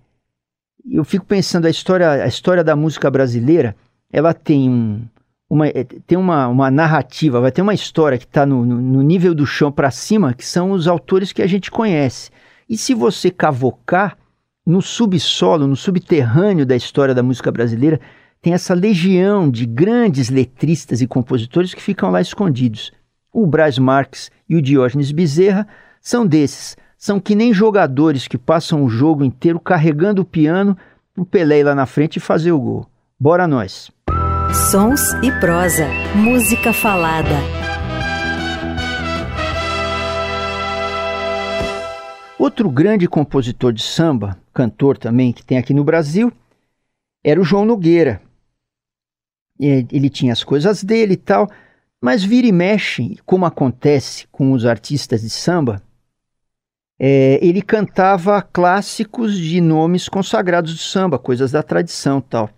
Eu 0.87 1.03
fico 1.03 1.25
pensando 1.25 1.65
a 1.65 1.69
história, 1.69 2.23
a 2.23 2.27
história 2.27 2.63
da 2.63 2.75
música 2.75 3.09
brasileira, 3.09 3.75
ela 4.11 4.33
tem 4.33 4.69
um, 4.69 5.07
uma, 5.49 5.67
é, 5.67 5.83
tem 5.83 6.17
uma, 6.17 6.47
uma 6.47 6.71
narrativa, 6.71 7.39
vai 7.39 7.51
ter 7.51 7.61
uma 7.61 7.73
história 7.73 8.17
que 8.17 8.25
está 8.25 8.45
no, 8.45 8.65
no, 8.65 8.81
no, 8.81 9.01
nível 9.01 9.33
do 9.33 9.45
chão 9.45 9.71
para 9.71 9.91
cima, 9.91 10.33
que 10.33 10.45
são 10.45 10.71
os 10.71 10.87
autores 10.87 11.31
que 11.31 11.41
a 11.41 11.47
gente 11.47 11.69
conhece. 11.69 12.31
E 12.67 12.77
se 12.77 12.93
você 12.93 13.29
cavocar 13.29 14.17
no 14.65 14.81
subsolo, 14.81 15.67
no 15.67 15.75
subterrâneo 15.75 16.65
da 16.65 16.75
história 16.75 17.13
da 17.13 17.21
música 17.21 17.51
brasileira, 17.51 17.99
tem 18.41 18.53
essa 18.53 18.73
legião 18.73 19.49
de 19.49 19.65
grandes 19.65 20.29
letristas 20.29 21.01
e 21.01 21.07
compositores 21.07 21.73
que 21.73 21.81
ficam 21.81 22.09
lá 22.09 22.21
escondidos. 22.21 22.91
O 23.31 23.45
Brás 23.45 23.77
Marques 23.77 24.31
e 24.49 24.55
o 24.55 24.61
Diógenes 24.61 25.11
Bezerra 25.11 25.67
são 26.01 26.25
desses. 26.25 26.75
São 26.97 27.19
que 27.19 27.35
nem 27.35 27.53
jogadores 27.53 28.27
que 28.27 28.37
passam 28.37 28.83
o 28.83 28.89
jogo 28.89 29.23
inteiro 29.23 29.59
carregando 29.59 30.21
o 30.21 30.25
piano 30.25 30.75
o 31.17 31.25
Pelé 31.25 31.59
ir 31.59 31.63
lá 31.63 31.75
na 31.75 31.85
frente 31.85 32.17
e 32.17 32.19
fazer 32.19 32.51
o 32.51 32.59
gol. 32.59 32.87
Bora 33.19 33.47
nós! 33.47 33.94
Sons 34.55 35.11
e 35.21 35.37
prosa. 35.41 35.85
Música 36.15 36.71
falada. 36.71 37.35
Outro 42.39 42.69
grande 42.69 43.05
compositor 43.05 43.73
de 43.73 43.83
samba, 43.83 44.39
cantor 44.53 44.97
também, 44.97 45.33
que 45.33 45.43
tem 45.43 45.57
aqui 45.57 45.73
no 45.73 45.83
Brasil, 45.83 46.31
era 47.21 47.39
o 47.39 47.43
João 47.43 47.65
Nogueira. 47.65 48.21
Ele 49.59 50.09
tinha 50.09 50.31
as 50.31 50.41
coisas 50.41 50.81
dele 50.81 51.15
e 51.15 51.17
tal, 51.17 51.51
mas 52.01 52.23
vira 52.23 52.47
e 52.47 52.51
mexe, 52.53 53.19
como 53.25 53.45
acontece 53.45 54.25
com 54.31 54.53
os 54.53 54.65
artistas 54.65 55.19
de 55.21 55.29
samba, 55.29 55.83
é, 56.97 57.45
ele 57.45 57.61
cantava 57.61 58.41
clássicos 58.41 59.37
de 59.37 59.59
nomes 59.59 60.07
consagrados 60.07 60.73
do 60.73 60.79
samba, 60.79 61.19
coisas 61.19 61.51
da 61.51 61.61
tradição 61.61 62.21
tal. 62.21 62.49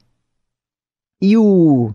E, 1.21 1.35
o, 1.37 1.93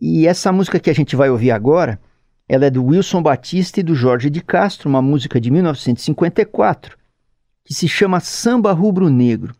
e 0.00 0.26
essa 0.26 0.52
música 0.52 0.80
que 0.80 0.90
a 0.90 0.94
gente 0.94 1.14
vai 1.14 1.28
ouvir 1.30 1.50
agora, 1.50 2.00
ela 2.48 2.66
é 2.66 2.70
do 2.70 2.84
Wilson 2.84 3.22
Batista 3.22 3.80
e 3.80 3.82
do 3.82 3.94
Jorge 3.94 4.30
de 4.30 4.40
Castro, 4.40 4.88
uma 4.88 5.02
música 5.02 5.40
de 5.40 5.50
1954, 5.50 6.96
que 7.64 7.74
se 7.74 7.86
chama 7.86 8.20
Samba 8.20 8.72
Rubro 8.72 9.10
Negro. 9.10 9.54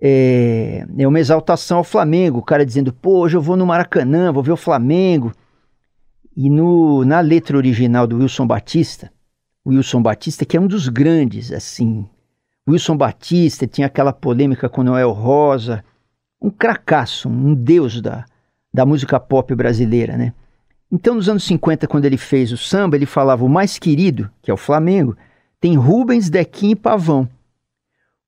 É, 0.00 0.86
é 0.98 1.06
uma 1.06 1.20
exaltação 1.20 1.78
ao 1.78 1.84
Flamengo, 1.84 2.38
o 2.38 2.42
cara 2.42 2.66
dizendo, 2.66 2.92
pô, 2.92 3.20
hoje 3.20 3.36
eu 3.36 3.42
vou 3.42 3.56
no 3.56 3.66
Maracanã, 3.66 4.32
vou 4.32 4.42
ver 4.42 4.52
o 4.52 4.56
Flamengo. 4.56 5.32
E 6.34 6.48
no, 6.48 7.04
na 7.04 7.20
letra 7.20 7.56
original 7.56 8.06
do 8.06 8.16
Wilson 8.16 8.46
Batista, 8.46 9.12
Wilson 9.64 10.02
Batista, 10.02 10.44
que 10.44 10.56
é 10.56 10.60
um 10.60 10.66
dos 10.66 10.88
grandes, 10.88 11.52
assim. 11.52 12.08
Wilson 12.66 12.96
Batista 12.96 13.66
tinha 13.66 13.86
aquela 13.86 14.12
polêmica 14.12 14.68
com 14.68 14.82
Noel 14.82 15.10
Rosa, 15.12 15.84
um 16.42 16.50
cracaço, 16.50 17.28
um 17.28 17.54
deus 17.54 18.00
da, 18.00 18.24
da 18.74 18.84
música 18.84 19.20
pop 19.20 19.54
brasileira, 19.54 20.16
né? 20.16 20.34
Então, 20.90 21.14
nos 21.14 21.28
anos 21.28 21.44
50, 21.44 21.86
quando 21.86 22.04
ele 22.04 22.18
fez 22.18 22.52
o 22.52 22.56
samba, 22.58 22.96
ele 22.96 23.06
falava 23.06 23.44
o 23.44 23.48
mais 23.48 23.78
querido, 23.78 24.30
que 24.42 24.50
é 24.50 24.54
o 24.54 24.58
Flamengo, 24.58 25.16
tem 25.58 25.76
Rubens, 25.76 26.28
Dequim 26.28 26.72
e 26.72 26.76
Pavão. 26.76 27.26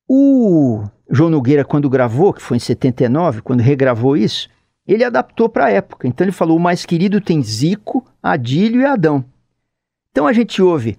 O 0.08 0.84
João 1.10 1.28
Nogueira, 1.28 1.64
quando 1.64 1.90
gravou, 1.90 2.32
que 2.32 2.40
foi 2.40 2.56
em 2.56 2.60
79, 2.60 3.42
quando 3.42 3.60
regravou 3.60 4.16
isso, 4.16 4.48
ele 4.86 5.04
adaptou 5.04 5.48
para 5.48 5.66
a 5.66 5.70
época. 5.70 6.06
Então 6.06 6.24
ele 6.24 6.32
falou: 6.32 6.56
o 6.56 6.60
mais 6.60 6.86
querido 6.86 7.20
tem 7.20 7.42
Zico, 7.42 8.06
Adílio 8.22 8.80
e 8.80 8.86
Adão. 8.86 9.24
Então 10.10 10.26
a 10.26 10.32
gente 10.32 10.62
ouve 10.62 10.96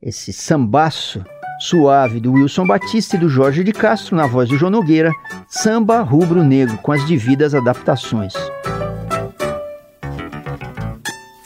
esse 0.00 0.32
sambaço 0.32 1.24
Suave 1.58 2.20
do 2.20 2.32
Wilson 2.32 2.66
Batista 2.66 3.16
e 3.16 3.18
do 3.18 3.28
Jorge 3.28 3.64
de 3.64 3.72
Castro 3.72 4.14
na 4.14 4.26
voz 4.26 4.48
do 4.48 4.58
João 4.58 4.70
Nogueira, 4.70 5.10
Samba 5.48 6.02
Rubro 6.02 6.44
Negro 6.44 6.76
com 6.78 6.92
as 6.92 7.04
devidas 7.04 7.54
adaptações. 7.54 8.34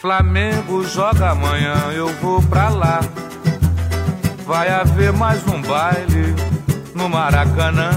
Flamengo 0.01 0.83
joga 0.85 1.31
amanhã, 1.31 1.75
eu 1.95 2.09
vou 2.15 2.43
pra 2.43 2.71
lá. 2.71 3.01
Vai 4.47 4.69
haver 4.69 5.13
mais 5.13 5.47
um 5.47 5.61
baile 5.63 6.35
no 6.95 7.09
Maracanã. 7.09 7.91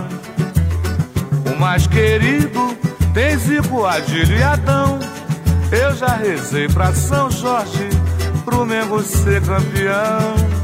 O 1.52 1.60
mais 1.60 1.88
querido 1.88 2.78
tem 3.14 3.38
Zico, 3.38 3.86
Adílio 3.86 4.38
e 4.38 4.44
Adão. 4.44 5.00
Eu 5.72 5.96
já 5.96 6.16
rezei 6.16 6.68
pra 6.68 6.94
São 6.94 7.32
Jorge, 7.32 7.90
pro 8.46 8.66
Mengo 8.66 9.02
ser 9.02 9.42
campeão 9.42 10.63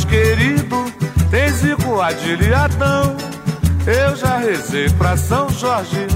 mais 0.00 0.04
querido 0.04 0.76
e 2.42 2.54
Adão. 2.54 3.16
Eu 3.86 4.16
já 4.16 4.38
rezei 4.38 4.88
pra 4.90 5.16
São 5.16 5.48
Jorge, 5.50 6.06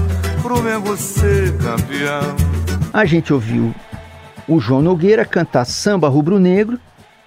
pro 0.41 0.61
Mengo 0.61 0.95
ser 0.95 1.55
campeão. 1.57 2.35
A 2.93 3.05
gente 3.05 3.33
ouviu 3.33 3.73
o 4.47 4.59
João 4.59 4.81
Nogueira 4.81 5.25
cantar 5.25 5.65
Samba 5.65 6.07
Rubro 6.07 6.39
Negro, 6.39 6.79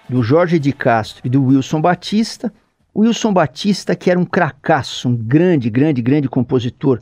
do 0.07 0.23
Jorge 0.23 0.57
de 0.57 0.71
Castro 0.73 1.21
e 1.25 1.29
do 1.29 1.43
Wilson 1.43 1.81
Batista. 1.81 2.51
O 2.93 3.01
Wilson 3.01 3.31
Batista, 3.31 3.95
que 3.95 4.09
era 4.09 4.19
um 4.19 4.25
cracaço, 4.25 5.07
um 5.07 5.15
grande, 5.15 5.69
grande, 5.69 6.01
grande 6.01 6.27
compositor, 6.27 6.99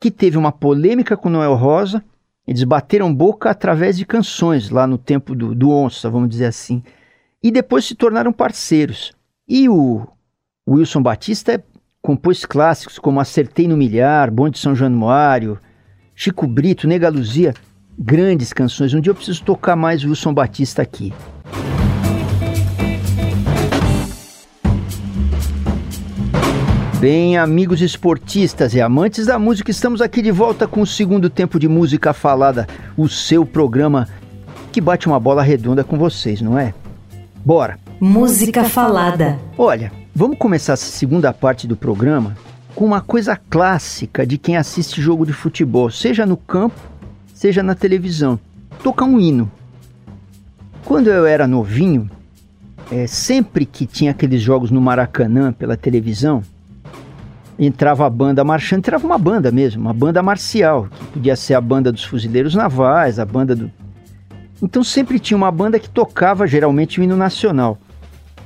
que 0.00 0.10
teve 0.10 0.38
uma 0.38 0.52
polêmica 0.52 1.16
com 1.16 1.28
Noel 1.28 1.54
Rosa. 1.54 2.02
Eles 2.46 2.64
bateram 2.64 3.14
boca 3.14 3.50
através 3.50 3.98
de 3.98 4.06
canções 4.06 4.70
lá 4.70 4.86
no 4.86 4.96
tempo 4.96 5.34
do, 5.34 5.54
do 5.54 5.70
Onça, 5.70 6.08
vamos 6.08 6.28
dizer 6.28 6.46
assim 6.46 6.82
e 7.46 7.50
depois 7.52 7.84
se 7.84 7.94
tornaram 7.94 8.32
parceiros. 8.32 9.12
E 9.48 9.68
o 9.68 10.04
Wilson 10.68 11.00
Batista 11.00 11.62
compôs 12.02 12.44
clássicos 12.44 12.98
como 12.98 13.20
Acertei 13.20 13.68
no 13.68 13.76
Milhar, 13.76 14.32
Bom 14.32 14.48
de 14.48 14.58
São 14.58 14.74
Januário, 14.74 15.56
Chico 16.12 16.44
Brito, 16.44 16.88
Nega 16.88 17.08
Luzia, 17.08 17.54
grandes 17.96 18.52
canções. 18.52 18.92
Um 18.94 19.00
dia 19.00 19.12
eu 19.12 19.14
preciso 19.14 19.44
tocar 19.44 19.76
mais 19.76 20.04
Wilson 20.04 20.34
Batista 20.34 20.82
aqui. 20.82 21.14
Bem, 26.98 27.38
amigos 27.38 27.80
esportistas 27.80 28.74
e 28.74 28.80
amantes 28.80 29.26
da 29.26 29.38
música, 29.38 29.70
estamos 29.70 30.02
aqui 30.02 30.20
de 30.20 30.32
volta 30.32 30.66
com 30.66 30.80
o 30.80 30.86
segundo 30.86 31.30
tempo 31.30 31.60
de 31.60 31.68
música 31.68 32.12
falada, 32.12 32.66
o 32.96 33.08
seu 33.08 33.46
programa 33.46 34.08
que 34.72 34.80
bate 34.80 35.06
uma 35.06 35.20
bola 35.20 35.44
redonda 35.44 35.84
com 35.84 35.96
vocês, 35.96 36.42
não 36.42 36.58
é? 36.58 36.74
Bora! 37.46 37.78
Música 38.00 38.64
falada. 38.64 39.38
Olha, 39.56 39.92
vamos 40.12 40.36
começar 40.36 40.72
essa 40.72 40.90
segunda 40.90 41.32
parte 41.32 41.64
do 41.64 41.76
programa 41.76 42.36
com 42.74 42.84
uma 42.84 43.00
coisa 43.00 43.36
clássica 43.36 44.26
de 44.26 44.36
quem 44.36 44.56
assiste 44.56 45.00
jogo 45.00 45.24
de 45.24 45.32
futebol, 45.32 45.88
seja 45.88 46.26
no 46.26 46.36
campo, 46.36 46.80
seja 47.32 47.62
na 47.62 47.76
televisão. 47.76 48.36
Tocar 48.82 49.04
um 49.04 49.20
hino. 49.20 49.48
Quando 50.84 51.06
eu 51.06 51.24
era 51.24 51.46
novinho, 51.46 52.10
é, 52.90 53.06
sempre 53.06 53.64
que 53.64 53.86
tinha 53.86 54.10
aqueles 54.10 54.42
jogos 54.42 54.72
no 54.72 54.80
Maracanã 54.80 55.52
pela 55.52 55.76
televisão, 55.76 56.42
entrava 57.56 58.04
a 58.04 58.10
banda 58.10 58.42
marchando, 58.42 58.80
entrava 58.80 59.06
uma 59.06 59.18
banda 59.18 59.52
mesmo, 59.52 59.82
uma 59.82 59.94
banda 59.94 60.20
marcial, 60.20 60.88
que 60.90 61.04
podia 61.12 61.36
ser 61.36 61.54
a 61.54 61.60
banda 61.60 61.92
dos 61.92 62.02
fuzileiros 62.02 62.56
navais, 62.56 63.20
a 63.20 63.24
banda 63.24 63.54
do. 63.54 63.70
Então 64.62 64.82
sempre 64.82 65.18
tinha 65.18 65.36
uma 65.36 65.50
banda 65.50 65.78
que 65.78 65.88
tocava 65.88 66.46
geralmente 66.46 67.00
o 67.00 67.04
hino 67.04 67.16
nacional. 67.16 67.78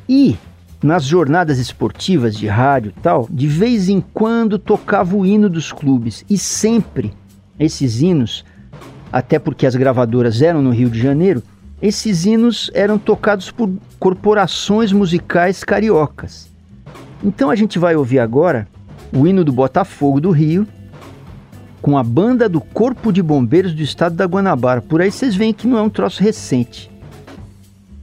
E 0.08 0.36
nas 0.82 1.04
jornadas 1.04 1.58
esportivas 1.58 2.36
de 2.36 2.46
rádio 2.46 2.92
e 2.96 3.00
tal, 3.00 3.28
de 3.30 3.46
vez 3.46 3.88
em 3.88 4.00
quando 4.00 4.58
tocava 4.58 5.16
o 5.16 5.26
hino 5.26 5.48
dos 5.48 5.72
clubes. 5.72 6.24
E 6.28 6.38
sempre 6.38 7.12
esses 7.58 8.00
hinos, 8.00 8.44
até 9.12 9.38
porque 9.38 9.66
as 9.66 9.76
gravadoras 9.76 10.40
eram 10.42 10.62
no 10.62 10.70
Rio 10.70 10.88
de 10.88 11.00
Janeiro, 11.00 11.42
esses 11.82 12.24
hinos 12.24 12.70
eram 12.74 12.98
tocados 12.98 13.50
por 13.50 13.70
corporações 13.98 14.92
musicais 14.92 15.62
cariocas. 15.64 16.50
Então 17.22 17.50
a 17.50 17.56
gente 17.56 17.78
vai 17.78 17.94
ouvir 17.94 18.18
agora 18.18 18.66
o 19.12 19.26
hino 19.26 19.44
do 19.44 19.52
Botafogo 19.52 20.20
do 20.20 20.30
Rio, 20.30 20.66
com 21.80 21.96
a 21.96 22.02
banda 22.02 22.48
do 22.48 22.60
Corpo 22.60 23.12
de 23.12 23.22
Bombeiros 23.22 23.72
do 23.72 23.82
Estado 23.82 24.14
da 24.14 24.26
Guanabara. 24.26 24.82
Por 24.82 25.00
aí 25.00 25.10
vocês 25.10 25.34
veem 25.34 25.52
que 25.52 25.66
não 25.66 25.78
é 25.78 25.82
um 25.82 25.90
troço 25.90 26.22
recente. 26.22 26.90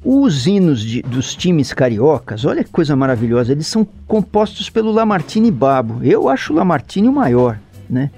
Os 0.03 0.47
hinos 0.47 0.81
de, 0.81 1.01
dos 1.01 1.35
times 1.35 1.73
cariocas, 1.73 2.45
olha 2.45 2.63
que 2.63 2.69
coisa 2.69 2.95
maravilhosa, 2.95 3.51
eles 3.51 3.67
são 3.67 3.85
compostos 4.07 4.69
pelo 4.69 4.91
Lamartine 4.91 5.51
Babo. 5.51 6.03
Eu 6.03 6.29
acho 6.29 6.53
o 6.53 6.55
Lamartine 6.55 7.09
o 7.09 7.13
maior, 7.13 7.59
né? 7.89 8.09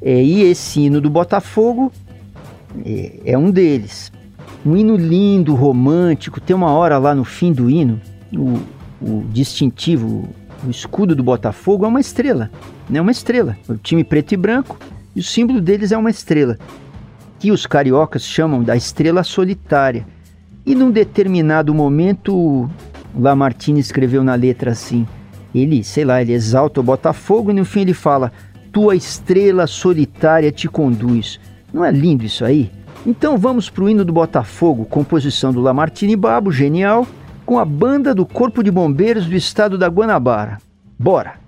É, 0.00 0.22
e 0.22 0.42
esse 0.42 0.80
hino 0.80 1.00
do 1.00 1.08
Botafogo 1.08 1.92
é, 2.84 3.20
é, 3.24 3.38
um 3.38 3.50
deles. 3.50 4.10
Um 4.66 4.76
hino 4.76 4.96
lindo, 4.96 5.54
romântico. 5.54 6.40
Tem 6.40 6.56
uma 6.56 6.72
hora 6.72 6.98
lá 6.98 7.14
no 7.14 7.24
fim 7.24 7.52
do 7.52 7.70
hino, 7.70 8.00
o, 8.32 8.58
o 9.00 9.24
distintivo, 9.32 10.28
o 10.66 10.70
escudo 10.70 11.14
do 11.14 11.22
Botafogo 11.22 11.84
é 11.84 11.88
uma 11.88 12.00
estrela, 12.00 12.50
né? 12.92 13.00
Uma 13.00 13.10
estrela. 13.10 13.56
O 13.66 13.74
time 13.74 14.04
preto 14.04 14.32
e 14.32 14.36
branco 14.36 14.78
e 15.16 15.20
o 15.20 15.22
símbolo 15.22 15.60
deles 15.60 15.92
é 15.92 15.96
uma 15.96 16.10
estrela, 16.10 16.58
que 17.38 17.50
os 17.50 17.66
cariocas 17.66 18.22
chamam 18.22 18.62
da 18.62 18.76
estrela 18.76 19.24
solitária. 19.24 20.06
E 20.64 20.74
num 20.74 20.90
determinado 20.90 21.74
momento, 21.74 22.70
Lamartine 23.18 23.80
escreveu 23.80 24.22
na 24.22 24.34
letra 24.34 24.72
assim: 24.72 25.06
ele, 25.54 25.82
sei 25.82 26.04
lá, 26.04 26.20
ele 26.20 26.32
exalta 26.32 26.80
o 26.80 26.84
Botafogo 26.84 27.50
e 27.50 27.54
no 27.54 27.64
fim 27.64 27.80
ele 27.80 27.94
fala: 27.94 28.30
Tua 28.70 28.94
estrela 28.94 29.66
solitária 29.66 30.52
te 30.52 30.68
conduz. 30.68 31.40
Não 31.72 31.84
é 31.84 31.90
lindo 31.90 32.24
isso 32.24 32.44
aí? 32.44 32.70
Então 33.04 33.36
vamos 33.36 33.68
pro 33.68 33.88
hino 33.88 34.04
do 34.04 34.12
Botafogo, 34.12 34.84
composição 34.84 35.52
do 35.52 35.60
Lamartine 35.60 36.14
Babo, 36.14 36.52
genial, 36.52 37.06
com 37.44 37.58
a 37.58 37.64
banda 37.64 38.14
do 38.14 38.24
Corpo 38.24 38.62
de 38.62 38.70
Bombeiros 38.70 39.26
do 39.26 39.34
estado 39.34 39.76
da 39.76 39.88
Guanabara. 39.88 40.58
Bora! 40.98 41.41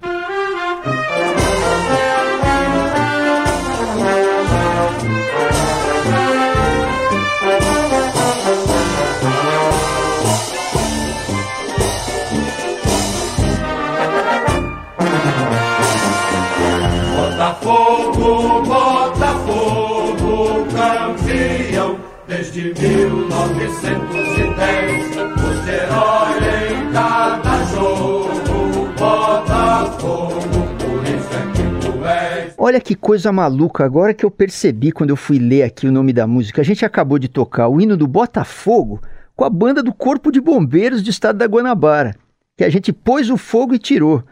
1910. 23.48 25.16
O 25.16 25.68
herói 25.68 26.38
em 26.72 26.92
cada 26.92 27.64
jogo, 27.64 28.88
Botafogo, 28.98 30.34
por 30.78 31.02
isso 31.04 31.34
é 31.34 31.52
que 31.52 31.62
tu 31.80 32.04
és. 32.04 32.54
Olha 32.56 32.80
que 32.80 32.94
coisa 32.94 33.32
maluca, 33.32 33.84
agora 33.84 34.14
que 34.14 34.24
eu 34.24 34.30
percebi 34.30 34.92
quando 34.92 35.10
eu 35.10 35.16
fui 35.16 35.38
ler 35.38 35.62
aqui 35.62 35.86
o 35.86 35.92
nome 35.92 36.12
da 36.12 36.26
música. 36.26 36.62
A 36.62 36.64
gente 36.64 36.84
acabou 36.84 37.18
de 37.18 37.28
tocar 37.28 37.68
o 37.68 37.80
hino 37.80 37.96
do 37.96 38.06
Botafogo 38.06 39.00
com 39.36 39.44
a 39.44 39.50
banda 39.50 39.82
do 39.82 39.92
Corpo 39.92 40.30
de 40.30 40.40
Bombeiros 40.40 41.02
do 41.02 41.10
estado 41.10 41.38
da 41.38 41.46
Guanabara, 41.46 42.14
que 42.56 42.64
a 42.64 42.70
gente 42.70 42.92
pôs 42.92 43.28
o 43.30 43.36
fogo 43.36 43.74
e 43.74 43.78
tirou 43.78 44.22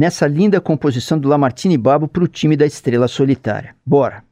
nessa 0.00 0.26
linda 0.26 0.62
composição 0.62 1.18
do 1.18 1.28
Lamartine 1.28 1.76
Babo 1.76 2.08
para 2.08 2.24
o 2.24 2.26
time 2.26 2.56
da 2.56 2.64
Estrela 2.64 3.06
Solitária. 3.06 3.76
Bora! 3.84 4.24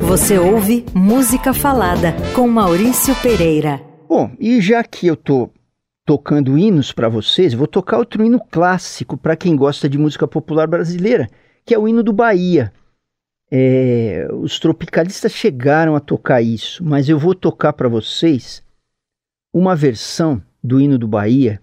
Você 0.00 0.38
ouve 0.38 0.84
Música 0.94 1.54
Falada 1.54 2.14
com 2.34 2.46
Maurício 2.46 3.14
Pereira. 3.22 3.80
Bom, 4.06 4.30
e 4.38 4.60
já 4.60 4.84
que 4.84 5.06
eu 5.06 5.16
tô 5.16 5.48
tocando 6.04 6.58
hinos 6.58 6.92
para 6.92 7.08
vocês, 7.08 7.54
vou 7.54 7.66
tocar 7.66 7.96
outro 7.96 8.22
hino 8.22 8.38
clássico 8.50 9.16
para 9.16 9.34
quem 9.34 9.56
gosta 9.56 9.88
de 9.88 9.96
música 9.96 10.28
popular 10.28 10.66
brasileira, 10.66 11.30
que 11.64 11.72
é 11.72 11.78
o 11.78 11.88
hino 11.88 12.02
do 12.02 12.12
Bahia. 12.12 12.70
É, 13.50 14.28
os 14.30 14.60
tropicalistas 14.60 15.32
chegaram 15.32 15.96
a 15.96 16.00
tocar 16.00 16.42
isso, 16.42 16.84
mas 16.84 17.08
eu 17.08 17.18
vou 17.18 17.34
tocar 17.34 17.72
para 17.72 17.88
vocês 17.88 18.62
uma 19.50 19.74
versão 19.74 20.42
do 20.62 20.78
hino 20.78 20.98
do 20.98 21.08
Bahia 21.08 21.58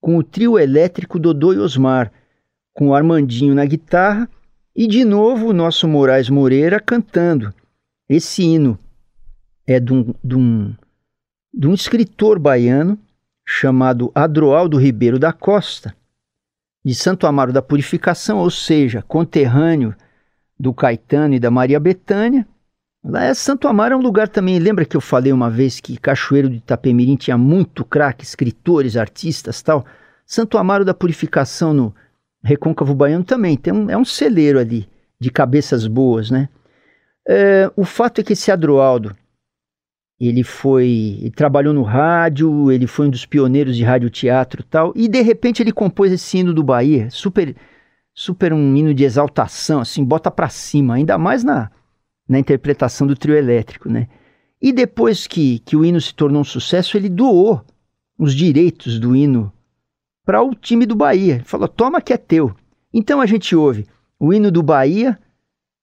com 0.00 0.16
o 0.16 0.22
trio 0.24 0.58
elétrico 0.58 1.16
Dodô 1.16 1.52
e 1.52 1.58
Osmar 1.58 2.10
com 2.72 2.88
o 2.88 2.94
Armandinho 2.94 3.54
na 3.54 3.64
guitarra 3.64 4.28
e 4.74 4.86
de 4.86 5.04
novo 5.04 5.48
o 5.48 5.52
nosso 5.52 5.86
Moraes 5.86 6.28
Moreira 6.28 6.80
cantando. 6.80 7.52
Esse 8.08 8.42
hino 8.42 8.78
é 9.66 9.78
de 9.78 9.92
um, 9.92 10.14
de 10.22 10.36
um, 10.36 10.74
de 11.52 11.66
um 11.68 11.74
escritor 11.74 12.38
baiano 12.38 12.98
chamado 13.44 14.10
Adroaldo 14.14 14.78
Ribeiro 14.78 15.18
da 15.18 15.32
Costa, 15.32 15.94
de 16.84 16.94
Santo 16.94 17.26
Amaro 17.26 17.52
da 17.52 17.62
Purificação, 17.62 18.38
ou 18.38 18.50
seja, 18.50 19.02
conterrâneo 19.02 19.94
do 20.58 20.72
Caetano 20.72 21.34
e 21.34 21.40
da 21.40 21.50
Maria 21.50 21.78
Betânia. 21.78 22.46
Lá 23.04 23.24
é 23.24 23.34
Santo 23.34 23.66
Amaro 23.66 23.94
é 23.94 23.96
um 23.96 24.02
lugar 24.02 24.28
também. 24.28 24.58
Lembra 24.58 24.84
que 24.84 24.96
eu 24.96 25.00
falei 25.00 25.32
uma 25.32 25.50
vez 25.50 25.80
que 25.80 25.96
Cachoeiro 25.96 26.48
de 26.48 26.56
Itapemirim 26.56 27.16
tinha 27.16 27.36
muito 27.36 27.84
craque, 27.84 28.24
escritores, 28.24 28.96
artistas, 28.96 29.60
tal. 29.60 29.84
Santo 30.24 30.56
Amaro 30.56 30.84
da 30.84 30.94
Purificação 30.94 31.74
no 31.74 31.94
Recôncavo 32.42 32.94
Baiano 32.94 33.24
também 33.24 33.56
tem 33.56 33.72
um, 33.72 33.88
é 33.88 33.96
um 33.96 34.04
celeiro 34.04 34.58
ali 34.58 34.88
de 35.18 35.30
cabeças 35.30 35.86
boas, 35.86 36.30
né? 36.30 36.48
É, 37.28 37.70
o 37.76 37.84
fato 37.84 38.20
é 38.20 38.24
que 38.24 38.32
esse 38.32 38.50
Adroaldo, 38.50 39.14
ele 40.18 40.42
foi, 40.42 41.18
ele 41.20 41.30
trabalhou 41.30 41.72
no 41.72 41.82
rádio, 41.82 42.70
ele 42.70 42.86
foi 42.86 43.06
um 43.06 43.10
dos 43.10 43.24
pioneiros 43.24 43.76
de 43.76 43.84
rádio 43.84 44.10
teatro 44.10 44.62
tal, 44.64 44.92
e 44.96 45.08
de 45.08 45.20
repente 45.20 45.62
ele 45.62 45.72
compôs 45.72 46.12
esse 46.12 46.38
hino 46.38 46.52
do 46.52 46.62
Bahia, 46.62 47.08
super, 47.10 47.54
super 48.12 48.52
um 48.52 48.76
hino 48.76 48.92
de 48.92 49.04
exaltação, 49.04 49.80
assim, 49.80 50.04
bota 50.04 50.30
pra 50.30 50.48
cima, 50.48 50.94
ainda 50.94 51.16
mais 51.16 51.44
na, 51.44 51.70
na 52.28 52.38
interpretação 52.38 53.06
do 53.06 53.14
trio 53.14 53.36
elétrico, 53.36 53.88
né? 53.88 54.08
E 54.60 54.72
depois 54.72 55.26
que, 55.26 55.58
que 55.60 55.76
o 55.76 55.84
hino 55.84 56.00
se 56.00 56.14
tornou 56.14 56.40
um 56.40 56.44
sucesso, 56.44 56.96
ele 56.96 57.08
doou 57.08 57.64
os 58.16 58.34
direitos 58.34 58.98
do 59.00 59.16
hino 59.16 59.52
para 60.24 60.42
o 60.42 60.54
time 60.54 60.86
do 60.86 60.94
Bahia. 60.94 61.36
Ele 61.36 61.44
falou: 61.44 61.68
toma 61.68 62.00
que 62.00 62.12
é 62.12 62.16
teu. 62.16 62.54
Então 62.92 63.20
a 63.20 63.26
gente 63.26 63.54
ouve 63.56 63.86
o 64.18 64.32
hino 64.32 64.50
do 64.50 64.62
Bahia, 64.62 65.18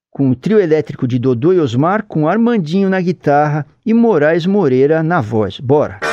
com 0.10 0.30
o 0.30 0.36
trio 0.36 0.60
elétrico 0.60 1.08
de 1.08 1.20
Dodô 1.20 1.54
e 1.54 1.60
Osmar, 1.60 2.06
com 2.08 2.28
Armandinho 2.28 2.90
na 2.90 3.02
guitarra 3.02 3.66
e 3.86 3.94
Moraes 3.94 4.46
Moreira 4.46 5.04
na 5.04 5.20
voz. 5.20 5.60
Bora! 5.60 6.09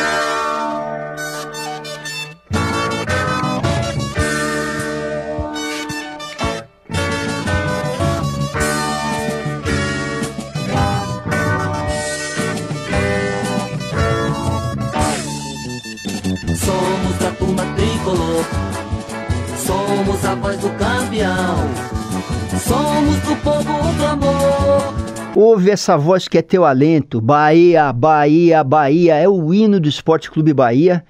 Somos 22.59 23.16
do 23.20 23.37
povo 23.42 23.92
do 23.96 24.07
amor. 24.07 24.94
Ouve 25.35 25.70
essa 25.70 25.96
voz 25.96 26.29
que 26.29 26.38
é 26.38 26.42
teu 26.42 26.64
alento. 26.64 27.20
Bahia, 27.20 27.92
Bahia, 27.92 28.64
Bahia. 28.64 29.16
É 29.16 29.29
o 29.29 29.52
hino 29.52 29.79
do 29.79 29.88
Esporte 29.88 30.31
Clube 30.31 30.55
Bahia. 30.55 31.05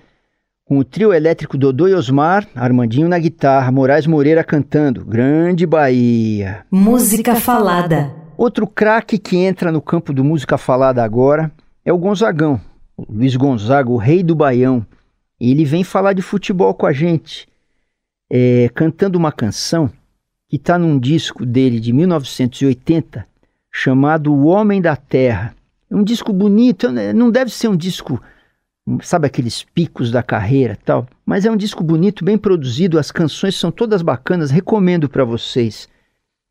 Com 0.64 0.78
o 0.78 0.84
trio 0.84 1.12
elétrico 1.12 1.56
Dodô 1.56 1.86
e 1.86 1.94
Osmar, 1.94 2.46
Armandinho 2.54 3.08
na 3.08 3.18
guitarra, 3.18 3.70
Moraes 3.70 4.06
Moreira 4.06 4.42
cantando. 4.42 5.04
Grande 5.04 5.64
Bahia. 5.64 6.66
Música 6.70 7.36
falada. 7.36 8.12
Outro 8.36 8.66
craque 8.66 9.16
que 9.16 9.36
entra 9.36 9.70
no 9.70 9.80
campo 9.80 10.12
do 10.12 10.24
música 10.24 10.58
falada 10.58 11.04
agora 11.04 11.52
é 11.84 11.92
o 11.92 11.98
Gonzagão. 11.98 12.60
O 12.96 13.04
Luiz 13.08 13.36
Gonzaga, 13.36 13.90
o 13.90 13.96
rei 13.96 14.22
do 14.22 14.34
Baião. 14.34 14.84
Ele 15.40 15.64
vem 15.64 15.84
falar 15.84 16.14
de 16.14 16.22
futebol 16.22 16.74
com 16.74 16.86
a 16.86 16.92
gente, 16.92 17.46
é, 18.30 18.68
cantando 18.74 19.18
uma 19.18 19.32
canção 19.32 19.90
que 20.48 20.56
está 20.56 20.78
num 20.78 20.98
disco 20.98 21.44
dele 21.44 21.80
de 21.80 21.92
1980 21.92 23.26
chamado 23.70 24.32
O 24.32 24.46
Homem 24.46 24.80
da 24.80 24.96
Terra. 24.96 25.54
É 25.90 25.94
um 25.94 26.02
disco 26.02 26.32
bonito, 26.32 26.90
né? 26.90 27.12
não 27.12 27.30
deve 27.30 27.50
ser 27.50 27.68
um 27.68 27.76
disco 27.76 28.20
sabe 29.02 29.26
aqueles 29.26 29.64
picos 29.64 30.10
da 30.10 30.22
carreira 30.22 30.78
tal. 30.84 31.06
Mas 31.24 31.44
é 31.44 31.50
um 31.50 31.56
disco 31.56 31.82
bonito, 31.82 32.24
bem 32.24 32.38
produzido, 32.38 32.98
as 32.98 33.10
canções 33.10 33.56
são 33.56 33.70
todas 33.70 34.02
bacanas, 34.02 34.50
recomendo 34.50 35.08
para 35.08 35.24
vocês. 35.24 35.88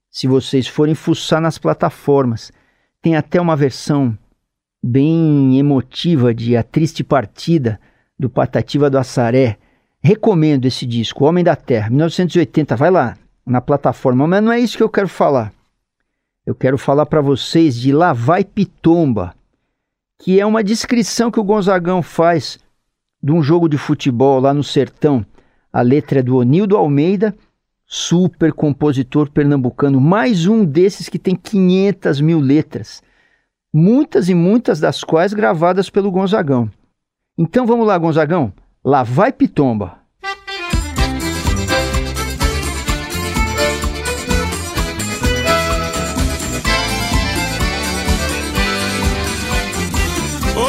Se 0.10 0.28
vocês 0.28 0.68
forem 0.68 0.96
fuçar 0.96 1.42
nas 1.42 1.58
plataformas, 1.58 2.52
tem 3.02 3.16
até 3.16 3.40
uma 3.40 3.56
versão 3.56 4.18
bem 4.84 5.58
emotiva 5.58 6.34
de 6.34 6.56
A 6.56 6.64
Triste 6.64 7.04
Partida 7.04 7.80
do 8.18 8.30
Patativa 8.30 8.90
do 8.90 8.98
Assaré. 8.98 9.58
Recomendo 10.06 10.66
esse 10.66 10.86
disco, 10.86 11.26
Homem 11.26 11.44
da 11.44 11.56
Terra, 11.56 11.90
1980. 11.90 12.76
Vai 12.76 12.92
lá 12.92 13.18
na 13.44 13.60
plataforma, 13.60 14.28
mas 14.28 14.44
não 14.44 14.52
é 14.52 14.60
isso 14.60 14.78
que 14.78 14.84
eu 14.84 14.90
quero 14.90 15.08
falar. 15.08 15.52
Eu 16.46 16.54
quero 16.54 16.78
falar 16.78 17.08
para 17.08 17.22
vocês 17.22 17.76
de 17.76 17.92
Lá 17.92 18.14
Vai 18.14 18.44
Pitomba 18.44 19.34
que 20.22 20.40
é 20.40 20.46
uma 20.46 20.64
descrição 20.64 21.30
que 21.30 21.40
o 21.40 21.44
Gonzagão 21.44 22.02
faz 22.02 22.60
de 23.22 23.32
um 23.32 23.42
jogo 23.42 23.68
de 23.68 23.78
futebol 23.78 24.40
lá 24.40 24.54
no 24.54 24.64
sertão. 24.64 25.26
A 25.72 25.82
letra 25.82 26.20
é 26.20 26.24
do 26.24 26.38
Onildo 26.38 26.78
Almeida, 26.78 27.36
super 27.86 28.54
compositor 28.54 29.30
pernambucano, 29.30 30.00
mais 30.00 30.48
um 30.48 30.64
desses 30.64 31.10
que 31.10 31.20
tem 31.20 31.36
500 31.36 32.22
mil 32.22 32.40
letras, 32.40 33.04
muitas 33.74 34.30
e 34.30 34.34
muitas 34.34 34.80
das 34.80 35.04
quais 35.04 35.34
gravadas 35.34 35.90
pelo 35.90 36.12
Gonzagão. 36.12 36.72
Então 37.38 37.66
vamos 37.66 37.86
lá, 37.86 37.98
Gonzagão, 37.98 38.54
lá 38.86 39.02
vai 39.02 39.34
Pitomba. 39.34 40.06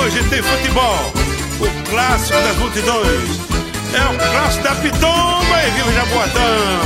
hoje 0.06 0.22
tem 0.28 0.42
futebol, 0.42 1.12
o 1.60 1.90
clássico 1.90 2.38
das 2.40 2.56
multidões. 2.58 3.40
É 3.92 4.14
o 4.14 4.30
clássico 4.30 4.64
da 4.64 4.74
Pitomba 4.76 5.62
e 5.66 5.70
viu 5.70 5.92
Jaboatão. 5.92 6.82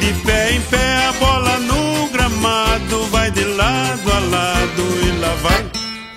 De 0.00 0.12
pé 0.24 0.52
em 0.52 0.60
pé 0.62 1.06
a 1.06 1.12
bola 1.12 1.58
no 1.60 2.08
gramado 2.08 3.04
vai 3.10 3.30
de 3.30 3.44
lado 3.44 4.12
a 4.12 4.18
lado 4.18 4.82
e 5.06 5.20
lá 5.20 5.34
vai 5.42 5.64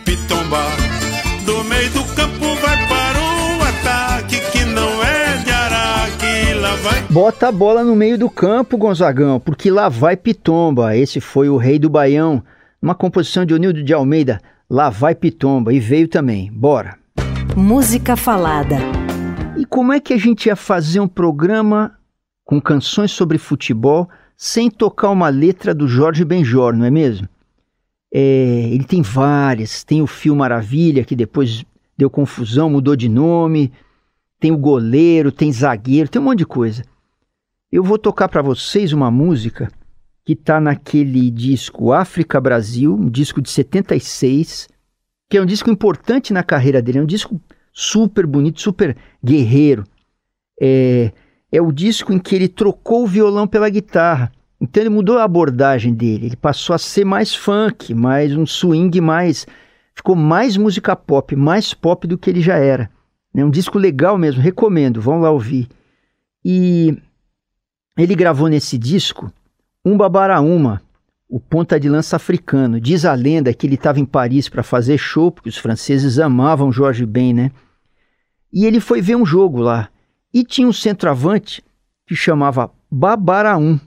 Pitomba. 0.03 0.65
Do 1.45 1.63
meio 1.63 1.89
do 1.91 2.03
campo 2.15 2.34
Bota 7.15 7.47
a 7.47 7.51
bola 7.51 7.81
no 7.81 7.95
meio 7.95 8.19
do 8.19 8.29
campo, 8.29 8.77
Gonzagão, 8.77 9.39
porque 9.39 9.71
lá 9.71 9.87
vai 9.87 10.17
Pitomba. 10.17 10.97
Esse 10.97 11.21
foi 11.21 11.47
o 11.47 11.55
rei 11.55 11.79
do 11.79 11.89
Baião, 11.89 12.43
uma 12.81 12.93
composição 12.93 13.45
de 13.45 13.53
Onildo 13.53 13.81
de 13.81 13.93
Almeida. 13.93 14.41
Lá 14.69 14.89
vai 14.89 15.15
Pitomba 15.15 15.73
e 15.73 15.79
veio 15.79 16.09
também. 16.09 16.51
Bora. 16.51 16.99
Música 17.55 18.17
falada. 18.17 18.75
E 19.57 19.65
como 19.65 19.93
é 19.93 19.99
que 20.01 20.13
a 20.13 20.17
gente 20.17 20.47
ia 20.47 20.57
fazer 20.57 20.99
um 20.99 21.07
programa 21.07 21.97
com 22.43 22.59
canções 22.59 23.11
sobre 23.11 23.37
futebol 23.37 24.09
sem 24.35 24.69
tocar 24.69 25.09
uma 25.09 25.29
letra 25.29 25.73
do 25.73 25.87
Jorge 25.87 26.25
Benjor, 26.25 26.75
não 26.75 26.83
é 26.83 26.91
mesmo? 26.91 27.29
É, 28.13 28.67
ele 28.73 28.83
tem 28.83 29.01
várias. 29.01 29.85
Tem 29.85 30.01
o 30.01 30.07
Fio 30.07 30.35
Maravilha, 30.35 31.05
que 31.05 31.15
depois 31.15 31.63
deu 31.97 32.09
confusão, 32.09 32.69
mudou 32.69 32.93
de 32.93 33.07
nome. 33.07 33.71
Tem 34.37 34.51
o 34.51 34.57
goleiro, 34.57 35.31
tem 35.31 35.49
zagueiro, 35.49 36.09
tem 36.09 36.21
um 36.21 36.25
monte 36.25 36.39
de 36.39 36.45
coisa. 36.45 36.83
Eu 37.71 37.83
vou 37.83 37.97
tocar 37.97 38.29
para 38.29 38.41
vocês 38.41 38.93
uma 38.93 39.09
música 39.09 39.69
que 40.23 40.33
está 40.33 40.59
naquele 40.59 41.29
disco 41.29 41.91
África 41.91 42.39
Brasil, 42.39 42.93
um 42.93 43.09
disco 43.09 43.41
de 43.41 43.49
76, 43.49 44.67
que 45.29 45.37
é 45.37 45.41
um 45.41 45.45
disco 45.45 45.69
importante 45.69 46.33
na 46.33 46.43
carreira 46.43 46.81
dele, 46.81 46.99
é 46.99 47.01
um 47.01 47.07
disco 47.07 47.39
super 47.71 48.25
bonito, 48.25 48.61
super 48.61 48.95
guerreiro. 49.23 49.83
É, 50.59 51.11
é 51.51 51.61
o 51.61 51.71
disco 51.71 52.13
em 52.13 52.19
que 52.19 52.35
ele 52.35 52.47
trocou 52.47 53.03
o 53.03 53.07
violão 53.07 53.47
pela 53.47 53.69
guitarra. 53.69 54.31
Então 54.59 54.81
ele 54.81 54.89
mudou 54.89 55.17
a 55.17 55.23
abordagem 55.23 55.93
dele, 55.93 56.27
ele 56.27 56.35
passou 56.35 56.73
a 56.73 56.79
ser 56.79 57.03
mais 57.03 57.35
funk, 57.35 57.93
mais 57.93 58.35
um 58.35 58.45
swing, 58.45 58.99
mais 59.01 59.45
ficou 59.93 60.15
mais 60.15 60.57
música 60.57 60.95
pop, 60.95 61.35
mais 61.35 61.73
pop 61.73 62.07
do 62.07 62.17
que 62.17 62.29
ele 62.29 62.41
já 62.41 62.55
era. 62.55 62.89
É 63.35 63.43
um 63.43 63.49
disco 63.49 63.77
legal 63.77 64.17
mesmo, 64.17 64.41
recomendo, 64.41 65.01
vão 65.01 65.19
lá 65.19 65.29
ouvir. 65.29 65.67
E 66.43 66.97
ele 68.03 68.15
gravou 68.15 68.47
nesse 68.47 68.77
disco 68.77 69.31
Umbabaraúma, 69.85 70.81
o 71.29 71.39
ponta 71.39 71.79
de 71.79 71.87
lança 71.87 72.15
africano. 72.15 72.81
Diz 72.81 73.05
a 73.05 73.13
lenda 73.13 73.53
que 73.53 73.67
ele 73.67 73.75
estava 73.75 73.99
em 73.99 74.05
Paris 74.05 74.49
para 74.49 74.63
fazer 74.63 74.97
show, 74.97 75.31
porque 75.31 75.49
os 75.49 75.57
franceses 75.57 76.17
amavam 76.17 76.71
Jorge 76.71 77.05
Ben, 77.05 77.33
né? 77.33 77.51
E 78.51 78.65
ele 78.65 78.79
foi 78.79 78.99
ver 78.99 79.15
um 79.15 79.25
jogo 79.25 79.59
lá. 79.59 79.89
E 80.33 80.43
tinha 80.43 80.67
um 80.67 80.73
centroavante 80.73 81.63
que 82.07 82.15
chamava 82.15 82.71
Babaraum, 82.89 83.79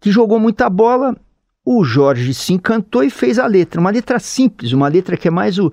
que 0.00 0.12
jogou 0.12 0.38
muita 0.38 0.70
bola. 0.70 1.16
O 1.64 1.82
Jorge 1.82 2.32
se 2.32 2.52
encantou 2.52 3.02
e 3.02 3.10
fez 3.10 3.38
a 3.38 3.46
letra. 3.46 3.80
Uma 3.80 3.90
letra 3.90 4.20
simples, 4.20 4.72
uma 4.72 4.86
letra 4.86 5.16
que 5.16 5.26
é 5.26 5.30
mais 5.30 5.58
o 5.58 5.72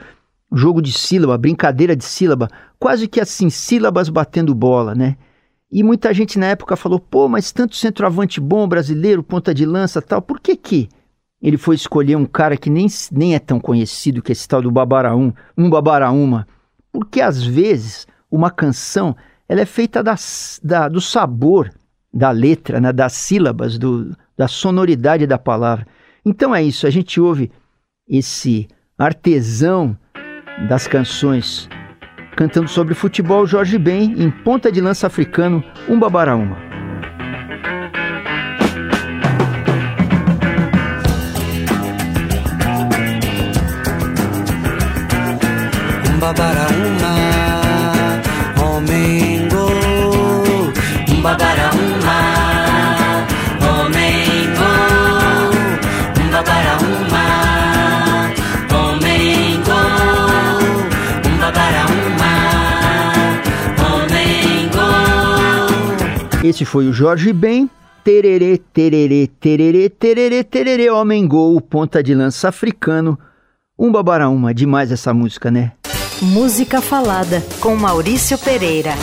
jogo 0.52 0.82
de 0.82 0.92
sílaba, 0.92 1.38
brincadeira 1.38 1.96
de 1.96 2.04
sílaba, 2.04 2.50
quase 2.80 3.08
que 3.08 3.20
assim, 3.20 3.50
sílabas 3.52 4.10
batendo 4.10 4.56
bola, 4.56 4.96
né? 4.96 5.18
E 5.72 5.84
muita 5.84 6.14
gente 6.14 6.40
na 6.40 6.48
época 6.48 6.76
falou: 6.76 7.00
pô, 7.00 7.28
mas 7.28 7.52
tanto 7.52 7.76
centroavante 7.76 8.40
bom 8.40 8.68
brasileiro, 8.68 9.24
ponta 9.24 9.54
de 9.54 9.66
lança 9.66 10.02
tal, 10.02 10.22
por 10.22 10.40
que 10.40 10.56
que 10.56 10.90
ele 11.42 11.58
foi 11.58 11.76
escolher 11.76 12.16
um 12.16 12.26
cara 12.26 12.58
que 12.58 12.70
nem, 12.70 12.88
nem 13.12 13.36
é 13.36 13.40
tão 13.40 13.60
conhecido 13.60 14.22
que 14.22 14.32
esse 14.32 14.48
tal 14.48 14.62
do 14.62 14.72
Babaraum, 14.72 15.32
um 15.58 15.70
Babaraúma? 15.70 16.48
Porque 16.92 17.22
às 17.22 17.44
vezes 17.44 18.08
uma 18.32 18.52
canção 18.52 19.16
ela 19.48 19.62
é 19.62 19.66
feita 19.66 20.04
das, 20.04 20.60
da, 20.64 20.88
do 20.88 21.02
sabor 21.02 21.72
da 22.14 22.32
letra, 22.32 22.80
né, 22.80 22.92
das 22.92 23.14
sílabas, 23.14 23.78
do, 23.78 24.16
da 24.38 24.48
sonoridade 24.48 25.26
da 25.26 25.38
palavra. 25.38 25.88
Então 26.26 26.54
é 26.54 26.64
isso, 26.64 26.86
a 26.86 26.90
gente 26.90 27.20
ouve 27.22 27.52
esse 28.08 28.68
artesão 28.98 29.98
das 30.68 30.88
canções 30.88 31.70
cantando 32.40 32.70
sobre 32.70 32.94
futebol 32.94 33.46
Jorge 33.46 33.78
Ben 33.78 34.14
em 34.18 34.32
Ponta 34.32 34.72
de 34.72 34.80
Lança 34.80 35.08
Africano, 35.08 35.62
um 35.90 36.00
babaraúma. 36.00 36.70
Esse 66.50 66.66
foi 66.66 66.88
o 66.88 66.92
Jorge 66.92 67.32
Ben. 67.32 67.70
Tererê, 68.04 68.58
tererê, 68.58 69.28
tererê, 69.28 69.88
tererê, 69.88 70.44
tererê, 70.44 70.90
homem 70.90 71.28
gol, 71.28 71.62
ponta 71.62 72.02
de 72.02 72.16
lança 72.16 72.50
africano. 72.50 73.20
Um 73.78 73.92
babaraúma, 73.92 74.52
demais 74.52 74.92
essa 74.92 75.14
música, 75.14 75.52
né? 75.52 75.74
Música 76.20 76.82
falada 76.82 77.44
com 77.62 77.76
Maurício 77.76 78.36
Pereira. 78.40 78.94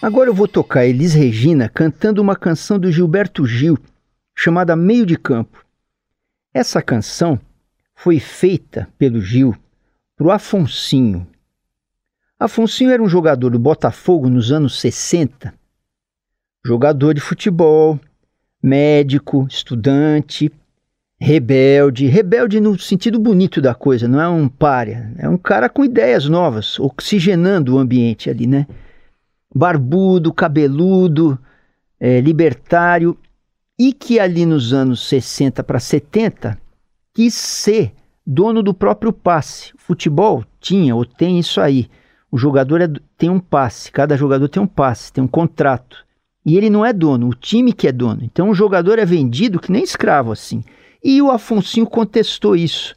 Agora 0.00 0.30
eu 0.30 0.34
vou 0.34 0.48
tocar 0.48 0.86
Elis 0.86 1.12
Regina 1.12 1.68
cantando 1.68 2.22
uma 2.22 2.34
canção 2.34 2.78
do 2.78 2.90
Gilberto 2.90 3.44
Gil, 3.44 3.76
chamada 4.34 4.74
Meio 4.74 5.04
de 5.04 5.18
Campo. 5.18 5.62
Essa 6.54 6.80
canção 6.80 7.38
foi 7.94 8.18
feita 8.18 8.88
pelo 8.96 9.20
Gil 9.20 9.54
pro 10.16 10.30
Afonsinho, 10.30 11.26
Afonso 12.40 12.84
era 12.84 13.02
um 13.02 13.08
jogador 13.08 13.50
do 13.50 13.58
Botafogo 13.58 14.30
nos 14.30 14.52
anos 14.52 14.80
60. 14.80 15.52
Jogador 16.64 17.12
de 17.12 17.20
futebol, 17.20 17.98
médico, 18.62 19.44
estudante, 19.50 20.48
rebelde. 21.18 22.06
Rebelde 22.06 22.60
no 22.60 22.78
sentido 22.78 23.18
bonito 23.18 23.60
da 23.60 23.74
coisa, 23.74 24.06
não 24.06 24.20
é 24.20 24.28
um 24.28 24.48
párea. 24.48 25.12
É 25.18 25.28
um 25.28 25.36
cara 25.36 25.68
com 25.68 25.84
ideias 25.84 26.28
novas, 26.28 26.78
oxigenando 26.78 27.74
o 27.74 27.78
ambiente 27.78 28.30
ali, 28.30 28.46
né? 28.46 28.68
Barbudo, 29.52 30.32
cabeludo, 30.32 31.36
é, 31.98 32.20
libertário. 32.20 33.18
E 33.76 33.92
que 33.92 34.20
ali 34.20 34.46
nos 34.46 34.72
anos 34.72 35.08
60 35.08 35.64
para 35.64 35.80
70 35.80 36.56
quis 37.12 37.34
ser 37.34 37.92
dono 38.24 38.62
do 38.62 38.72
próprio 38.72 39.12
passe. 39.12 39.72
Futebol 39.76 40.44
tinha 40.60 40.94
ou 40.94 41.04
tem 41.04 41.40
isso 41.40 41.60
aí 41.60 41.88
o 42.30 42.36
jogador 42.36 42.80
é, 42.80 42.88
tem 43.16 43.30
um 43.30 43.40
passe, 43.40 43.90
cada 43.90 44.16
jogador 44.16 44.48
tem 44.48 44.62
um 44.62 44.66
passe, 44.66 45.12
tem 45.12 45.22
um 45.22 45.28
contrato. 45.28 46.04
E 46.44 46.56
ele 46.56 46.70
não 46.70 46.84
é 46.84 46.92
dono, 46.92 47.28
o 47.28 47.34
time 47.34 47.72
que 47.72 47.88
é 47.88 47.92
dono. 47.92 48.20
Então 48.22 48.50
o 48.50 48.54
jogador 48.54 48.98
é 48.98 49.04
vendido 49.04 49.60
que 49.60 49.72
nem 49.72 49.82
escravo 49.82 50.32
assim. 50.32 50.64
E 51.02 51.20
o 51.22 51.30
Afonso 51.30 51.84
contestou 51.86 52.56
isso. 52.56 52.94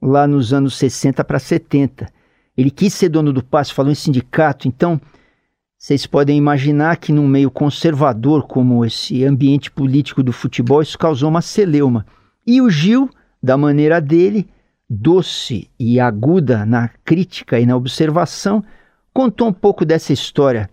lá 0.00 0.26
nos 0.26 0.52
anos 0.52 0.76
60 0.76 1.22
para 1.24 1.38
70. 1.38 2.08
Ele 2.56 2.70
quis 2.70 2.92
ser 2.92 3.08
dono 3.08 3.32
do 3.32 3.42
passe, 3.42 3.72
falou 3.72 3.92
em 3.92 3.94
sindicato, 3.94 4.68
então 4.68 5.00
vocês 5.78 6.06
podem 6.06 6.36
imaginar 6.36 6.96
que 6.96 7.12
num 7.12 7.26
meio 7.26 7.50
conservador 7.50 8.46
como 8.46 8.84
esse 8.84 9.24
ambiente 9.24 9.70
político 9.70 10.22
do 10.22 10.32
futebol, 10.32 10.80
isso 10.80 10.98
causou 10.98 11.28
uma 11.28 11.42
celeuma. 11.42 12.06
E 12.46 12.60
o 12.60 12.70
Gil, 12.70 13.10
da 13.42 13.56
maneira 13.56 14.00
dele, 14.00 14.48
doce 14.92 15.70
e 15.78 15.98
aguda 15.98 16.66
na 16.66 16.88
crítica 17.02 17.58
e 17.58 17.64
na 17.64 17.74
observação, 17.74 18.62
contou 19.14 19.48
um 19.48 19.52
pouco 19.52 19.84
dessa 19.84 20.12
história 20.12 20.68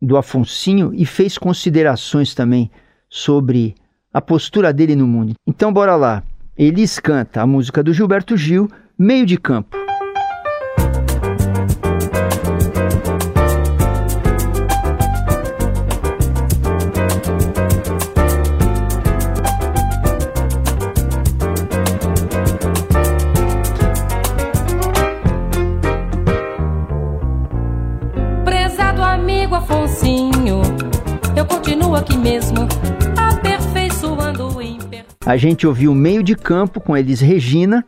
do 0.00 0.16
Afonsinho 0.16 0.92
e 0.94 1.04
fez 1.04 1.36
considerações 1.36 2.34
também 2.34 2.70
sobre 3.10 3.74
a 4.12 4.20
postura 4.20 4.72
dele 4.72 4.96
no 4.96 5.06
mundo. 5.06 5.34
Então 5.46 5.72
bora 5.72 5.96
lá. 5.96 6.22
Elis 6.56 6.98
canta 6.98 7.42
a 7.42 7.46
música 7.46 7.82
do 7.82 7.92
Gilberto 7.92 8.36
Gil, 8.36 8.70
Meio 8.98 9.26
de 9.26 9.36
Campo. 9.36 9.81
A 35.32 35.36
gente 35.38 35.66
ouviu 35.66 35.94
Meio 35.94 36.22
de 36.22 36.36
Campo 36.36 36.78
com 36.78 36.94
Elis 36.94 37.22
Regina, 37.22 37.86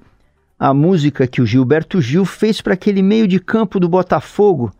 a 0.58 0.72
música 0.72 1.26
que 1.26 1.42
o 1.42 1.46
Gilberto 1.46 2.00
Gil 2.00 2.24
fez 2.24 2.62
para 2.62 2.72
aquele 2.72 3.02
meio 3.02 3.28
de 3.28 3.38
campo 3.38 3.78
do 3.78 3.86
Botafogo, 3.86 4.72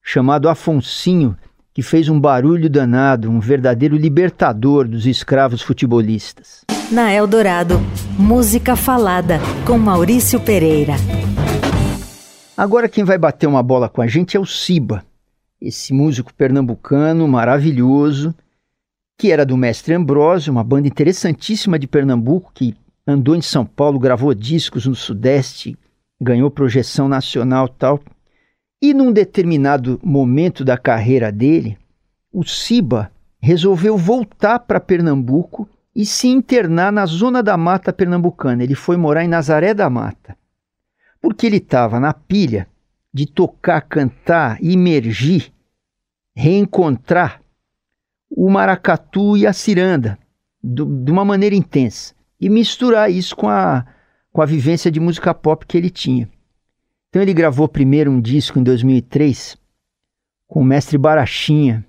chamado 0.00 0.48
Afonsinho, 0.48 1.36
que 1.72 1.82
fez 1.82 2.08
um 2.08 2.20
barulho 2.20 2.70
danado, 2.70 3.28
um 3.28 3.40
verdadeiro 3.40 3.96
libertador 3.96 4.86
dos 4.86 5.06
escravos 5.06 5.60
futebolistas. 5.60 6.60
Na 6.88 7.12
Eldorado, 7.12 7.80
música 8.16 8.76
falada 8.76 9.40
com 9.66 9.76
Maurício 9.76 10.38
Pereira. 10.38 10.94
Agora 12.56 12.88
quem 12.88 13.02
vai 13.02 13.18
bater 13.18 13.48
uma 13.48 13.60
bola 13.60 13.88
com 13.88 14.00
a 14.00 14.06
gente 14.06 14.36
é 14.36 14.40
o 14.40 14.46
Siba, 14.46 15.02
esse 15.60 15.92
músico 15.92 16.32
pernambucano 16.32 17.26
maravilhoso 17.26 18.32
que 19.16 19.30
era 19.30 19.44
do 19.44 19.56
Mestre 19.56 19.94
Ambrósio, 19.94 20.52
uma 20.52 20.64
banda 20.64 20.88
interessantíssima 20.88 21.78
de 21.78 21.86
Pernambuco 21.86 22.50
que 22.52 22.74
andou 23.06 23.36
em 23.36 23.42
São 23.42 23.64
Paulo, 23.64 23.98
gravou 23.98 24.34
discos 24.34 24.86
no 24.86 24.94
Sudeste, 24.94 25.76
ganhou 26.20 26.50
projeção 26.50 27.08
nacional 27.08 27.68
tal. 27.68 28.00
E 28.82 28.92
num 28.92 29.12
determinado 29.12 30.00
momento 30.02 30.64
da 30.64 30.76
carreira 30.76 31.30
dele, 31.30 31.78
o 32.32 32.44
Siba 32.44 33.10
resolveu 33.40 33.96
voltar 33.96 34.58
para 34.60 34.80
Pernambuco 34.80 35.68
e 35.94 36.04
se 36.04 36.26
internar 36.26 36.90
na 36.90 37.06
zona 37.06 37.42
da 37.42 37.56
mata 37.56 37.92
pernambucana. 37.92 38.64
Ele 38.64 38.74
foi 38.74 38.96
morar 38.96 39.24
em 39.24 39.28
Nazaré 39.28 39.72
da 39.72 39.88
Mata. 39.88 40.36
Porque 41.20 41.46
ele 41.46 41.58
estava 41.58 42.00
na 42.00 42.12
pilha 42.12 42.66
de 43.12 43.26
tocar, 43.26 43.80
cantar, 43.82 44.58
imergir, 44.60 45.52
reencontrar 46.34 47.43
o 48.36 48.50
maracatu 48.50 49.36
e 49.36 49.46
a 49.46 49.52
ciranda 49.52 50.18
do, 50.62 50.84
de 50.84 51.12
uma 51.12 51.24
maneira 51.24 51.54
intensa 51.54 52.14
e 52.40 52.50
misturar 52.50 53.10
isso 53.10 53.36
com 53.36 53.48
a, 53.48 53.86
com 54.32 54.42
a 54.42 54.46
vivência 54.46 54.90
de 54.90 54.98
música 54.98 55.32
pop 55.32 55.64
que 55.64 55.76
ele 55.76 55.88
tinha. 55.88 56.28
Então 57.08 57.22
ele 57.22 57.32
gravou 57.32 57.68
primeiro 57.68 58.10
um 58.10 58.20
disco 58.20 58.58
em 58.58 58.62
2003 58.62 59.56
com 60.48 60.60
o 60.60 60.64
mestre 60.64 60.98
Barachinha 60.98 61.84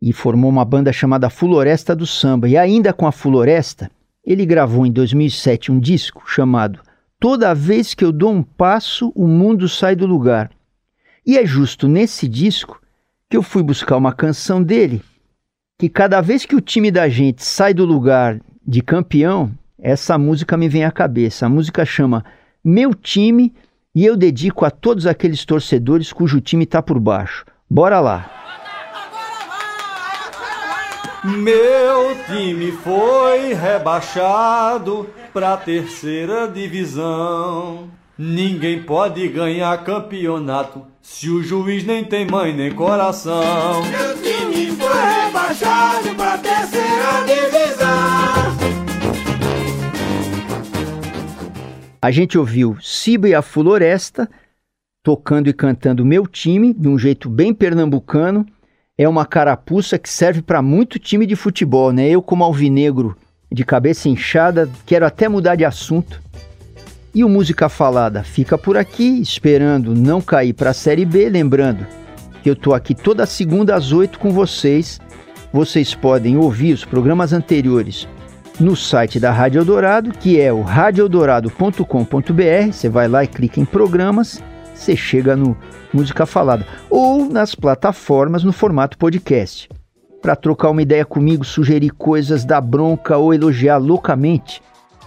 e 0.00 0.12
formou 0.12 0.48
uma 0.48 0.64
banda 0.64 0.92
chamada 0.92 1.28
Floresta 1.28 1.94
do 1.96 2.06
Samba. 2.06 2.48
E 2.48 2.56
ainda 2.56 2.92
com 2.92 3.06
a 3.06 3.12
Floresta, 3.12 3.90
ele 4.24 4.46
gravou 4.46 4.86
em 4.86 4.92
2007 4.92 5.72
um 5.72 5.80
disco 5.80 6.22
chamado 6.26 6.80
Toda 7.18 7.54
vez 7.54 7.94
que 7.94 8.04
eu 8.04 8.12
dou 8.12 8.30
um 8.30 8.42
passo, 8.42 9.10
o 9.14 9.26
mundo 9.26 9.68
sai 9.68 9.96
do 9.96 10.06
lugar. 10.06 10.50
E 11.26 11.36
é 11.36 11.46
justo 11.46 11.88
nesse 11.88 12.28
disco 12.28 12.80
que 13.28 13.36
eu 13.36 13.42
fui 13.42 13.62
buscar 13.62 13.96
uma 13.96 14.12
canção 14.12 14.62
dele 14.62 15.02
que 15.78 15.88
cada 15.88 16.20
vez 16.20 16.46
que 16.46 16.56
o 16.56 16.60
time 16.60 16.90
da 16.90 17.08
gente 17.08 17.44
sai 17.44 17.74
do 17.74 17.84
lugar 17.84 18.40
de 18.66 18.80
campeão, 18.80 19.52
essa 19.78 20.16
música 20.16 20.56
me 20.56 20.68
vem 20.68 20.84
à 20.84 20.90
cabeça. 20.90 21.46
A 21.46 21.48
música 21.48 21.84
chama 21.84 22.24
Meu 22.64 22.94
Time 22.94 23.54
e 23.94 24.04
eu 24.04 24.16
dedico 24.16 24.64
a 24.64 24.70
todos 24.70 25.06
aqueles 25.06 25.44
torcedores 25.44 26.12
cujo 26.12 26.40
time 26.40 26.64
está 26.64 26.80
por 26.82 26.98
baixo. 26.98 27.44
Bora 27.68 28.00
lá! 28.00 28.30
Meu 31.24 32.16
time 32.26 32.72
foi 32.72 33.52
rebaixado 33.52 35.10
pra 35.32 35.56
terceira 35.56 36.46
divisão. 36.46 37.90
Ninguém 38.16 38.82
pode 38.82 39.28
ganhar 39.28 39.76
campeonato 39.84 40.86
se 41.02 41.28
o 41.28 41.42
juiz 41.42 41.84
nem 41.84 42.04
tem 42.04 42.26
mãe 42.26 42.54
nem 42.54 42.70
coração. 42.72 43.82
Meu 43.82 44.14
time 44.22 44.35
A 52.00 52.10
gente 52.10 52.38
ouviu 52.38 52.76
Ciba 52.80 53.28
e 53.28 53.34
a 53.34 53.42
Floresta 53.42 54.28
tocando 55.02 55.48
e 55.48 55.52
cantando 55.52 56.04
Meu 56.04 56.26
Time, 56.26 56.74
de 56.74 56.88
um 56.88 56.98
jeito 56.98 57.28
bem 57.30 57.54
pernambucano. 57.54 58.44
É 58.98 59.08
uma 59.08 59.24
carapuça 59.24 59.98
que 59.98 60.08
serve 60.08 60.42
para 60.42 60.60
muito 60.60 60.98
time 60.98 61.26
de 61.26 61.36
futebol, 61.36 61.92
né? 61.92 62.08
Eu, 62.08 62.20
como 62.20 62.42
alvinegro 62.42 63.16
de 63.52 63.64
cabeça 63.64 64.08
inchada, 64.08 64.68
quero 64.84 65.06
até 65.06 65.28
mudar 65.28 65.54
de 65.54 65.64
assunto 65.64 66.20
e 67.16 67.24
o 67.24 67.30
Música 67.30 67.68
Falada 67.70 68.22
fica 68.22 68.58
por 68.58 68.76
aqui, 68.76 69.22
esperando 69.22 69.94
não 69.94 70.20
cair 70.20 70.52
para 70.52 70.70
a 70.70 70.74
Série 70.74 71.06
B. 71.06 71.30
Lembrando 71.30 71.86
que 72.42 72.50
eu 72.50 72.52
estou 72.52 72.74
aqui 72.74 72.94
toda 72.94 73.24
segunda 73.24 73.74
às 73.74 73.90
oito 73.90 74.18
com 74.18 74.30
vocês. 74.30 75.00
Vocês 75.50 75.94
podem 75.94 76.36
ouvir 76.36 76.74
os 76.74 76.84
programas 76.84 77.32
anteriores 77.32 78.06
no 78.58 78.74
site 78.74 79.20
da 79.20 79.30
Rádio 79.30 79.60
Eldorado, 79.60 80.12
que 80.12 80.40
é 80.40 80.50
o 80.52 80.62
radioeldorado.com.br. 80.62 82.72
Você 82.72 82.88
vai 82.88 83.06
lá 83.08 83.24
e 83.24 83.26
clica 83.26 83.60
em 83.60 83.64
programas, 83.64 84.40
você 84.74 84.94
chega 84.96 85.36
no 85.36 85.56
Música 85.92 86.24
Falada. 86.26 86.66
Ou 86.90 87.28
nas 87.28 87.54
plataformas 87.54 88.42
no 88.44 88.52
formato 88.52 88.98
podcast. 88.98 89.68
Para 90.20 90.34
trocar 90.34 90.70
uma 90.70 90.82
ideia 90.82 91.04
comigo, 91.04 91.44
sugerir 91.44 91.90
coisas 91.90 92.44
da 92.44 92.60
bronca 92.60 93.16
ou 93.16 93.32
elogiar 93.32 93.78
loucamente, 93.78 94.60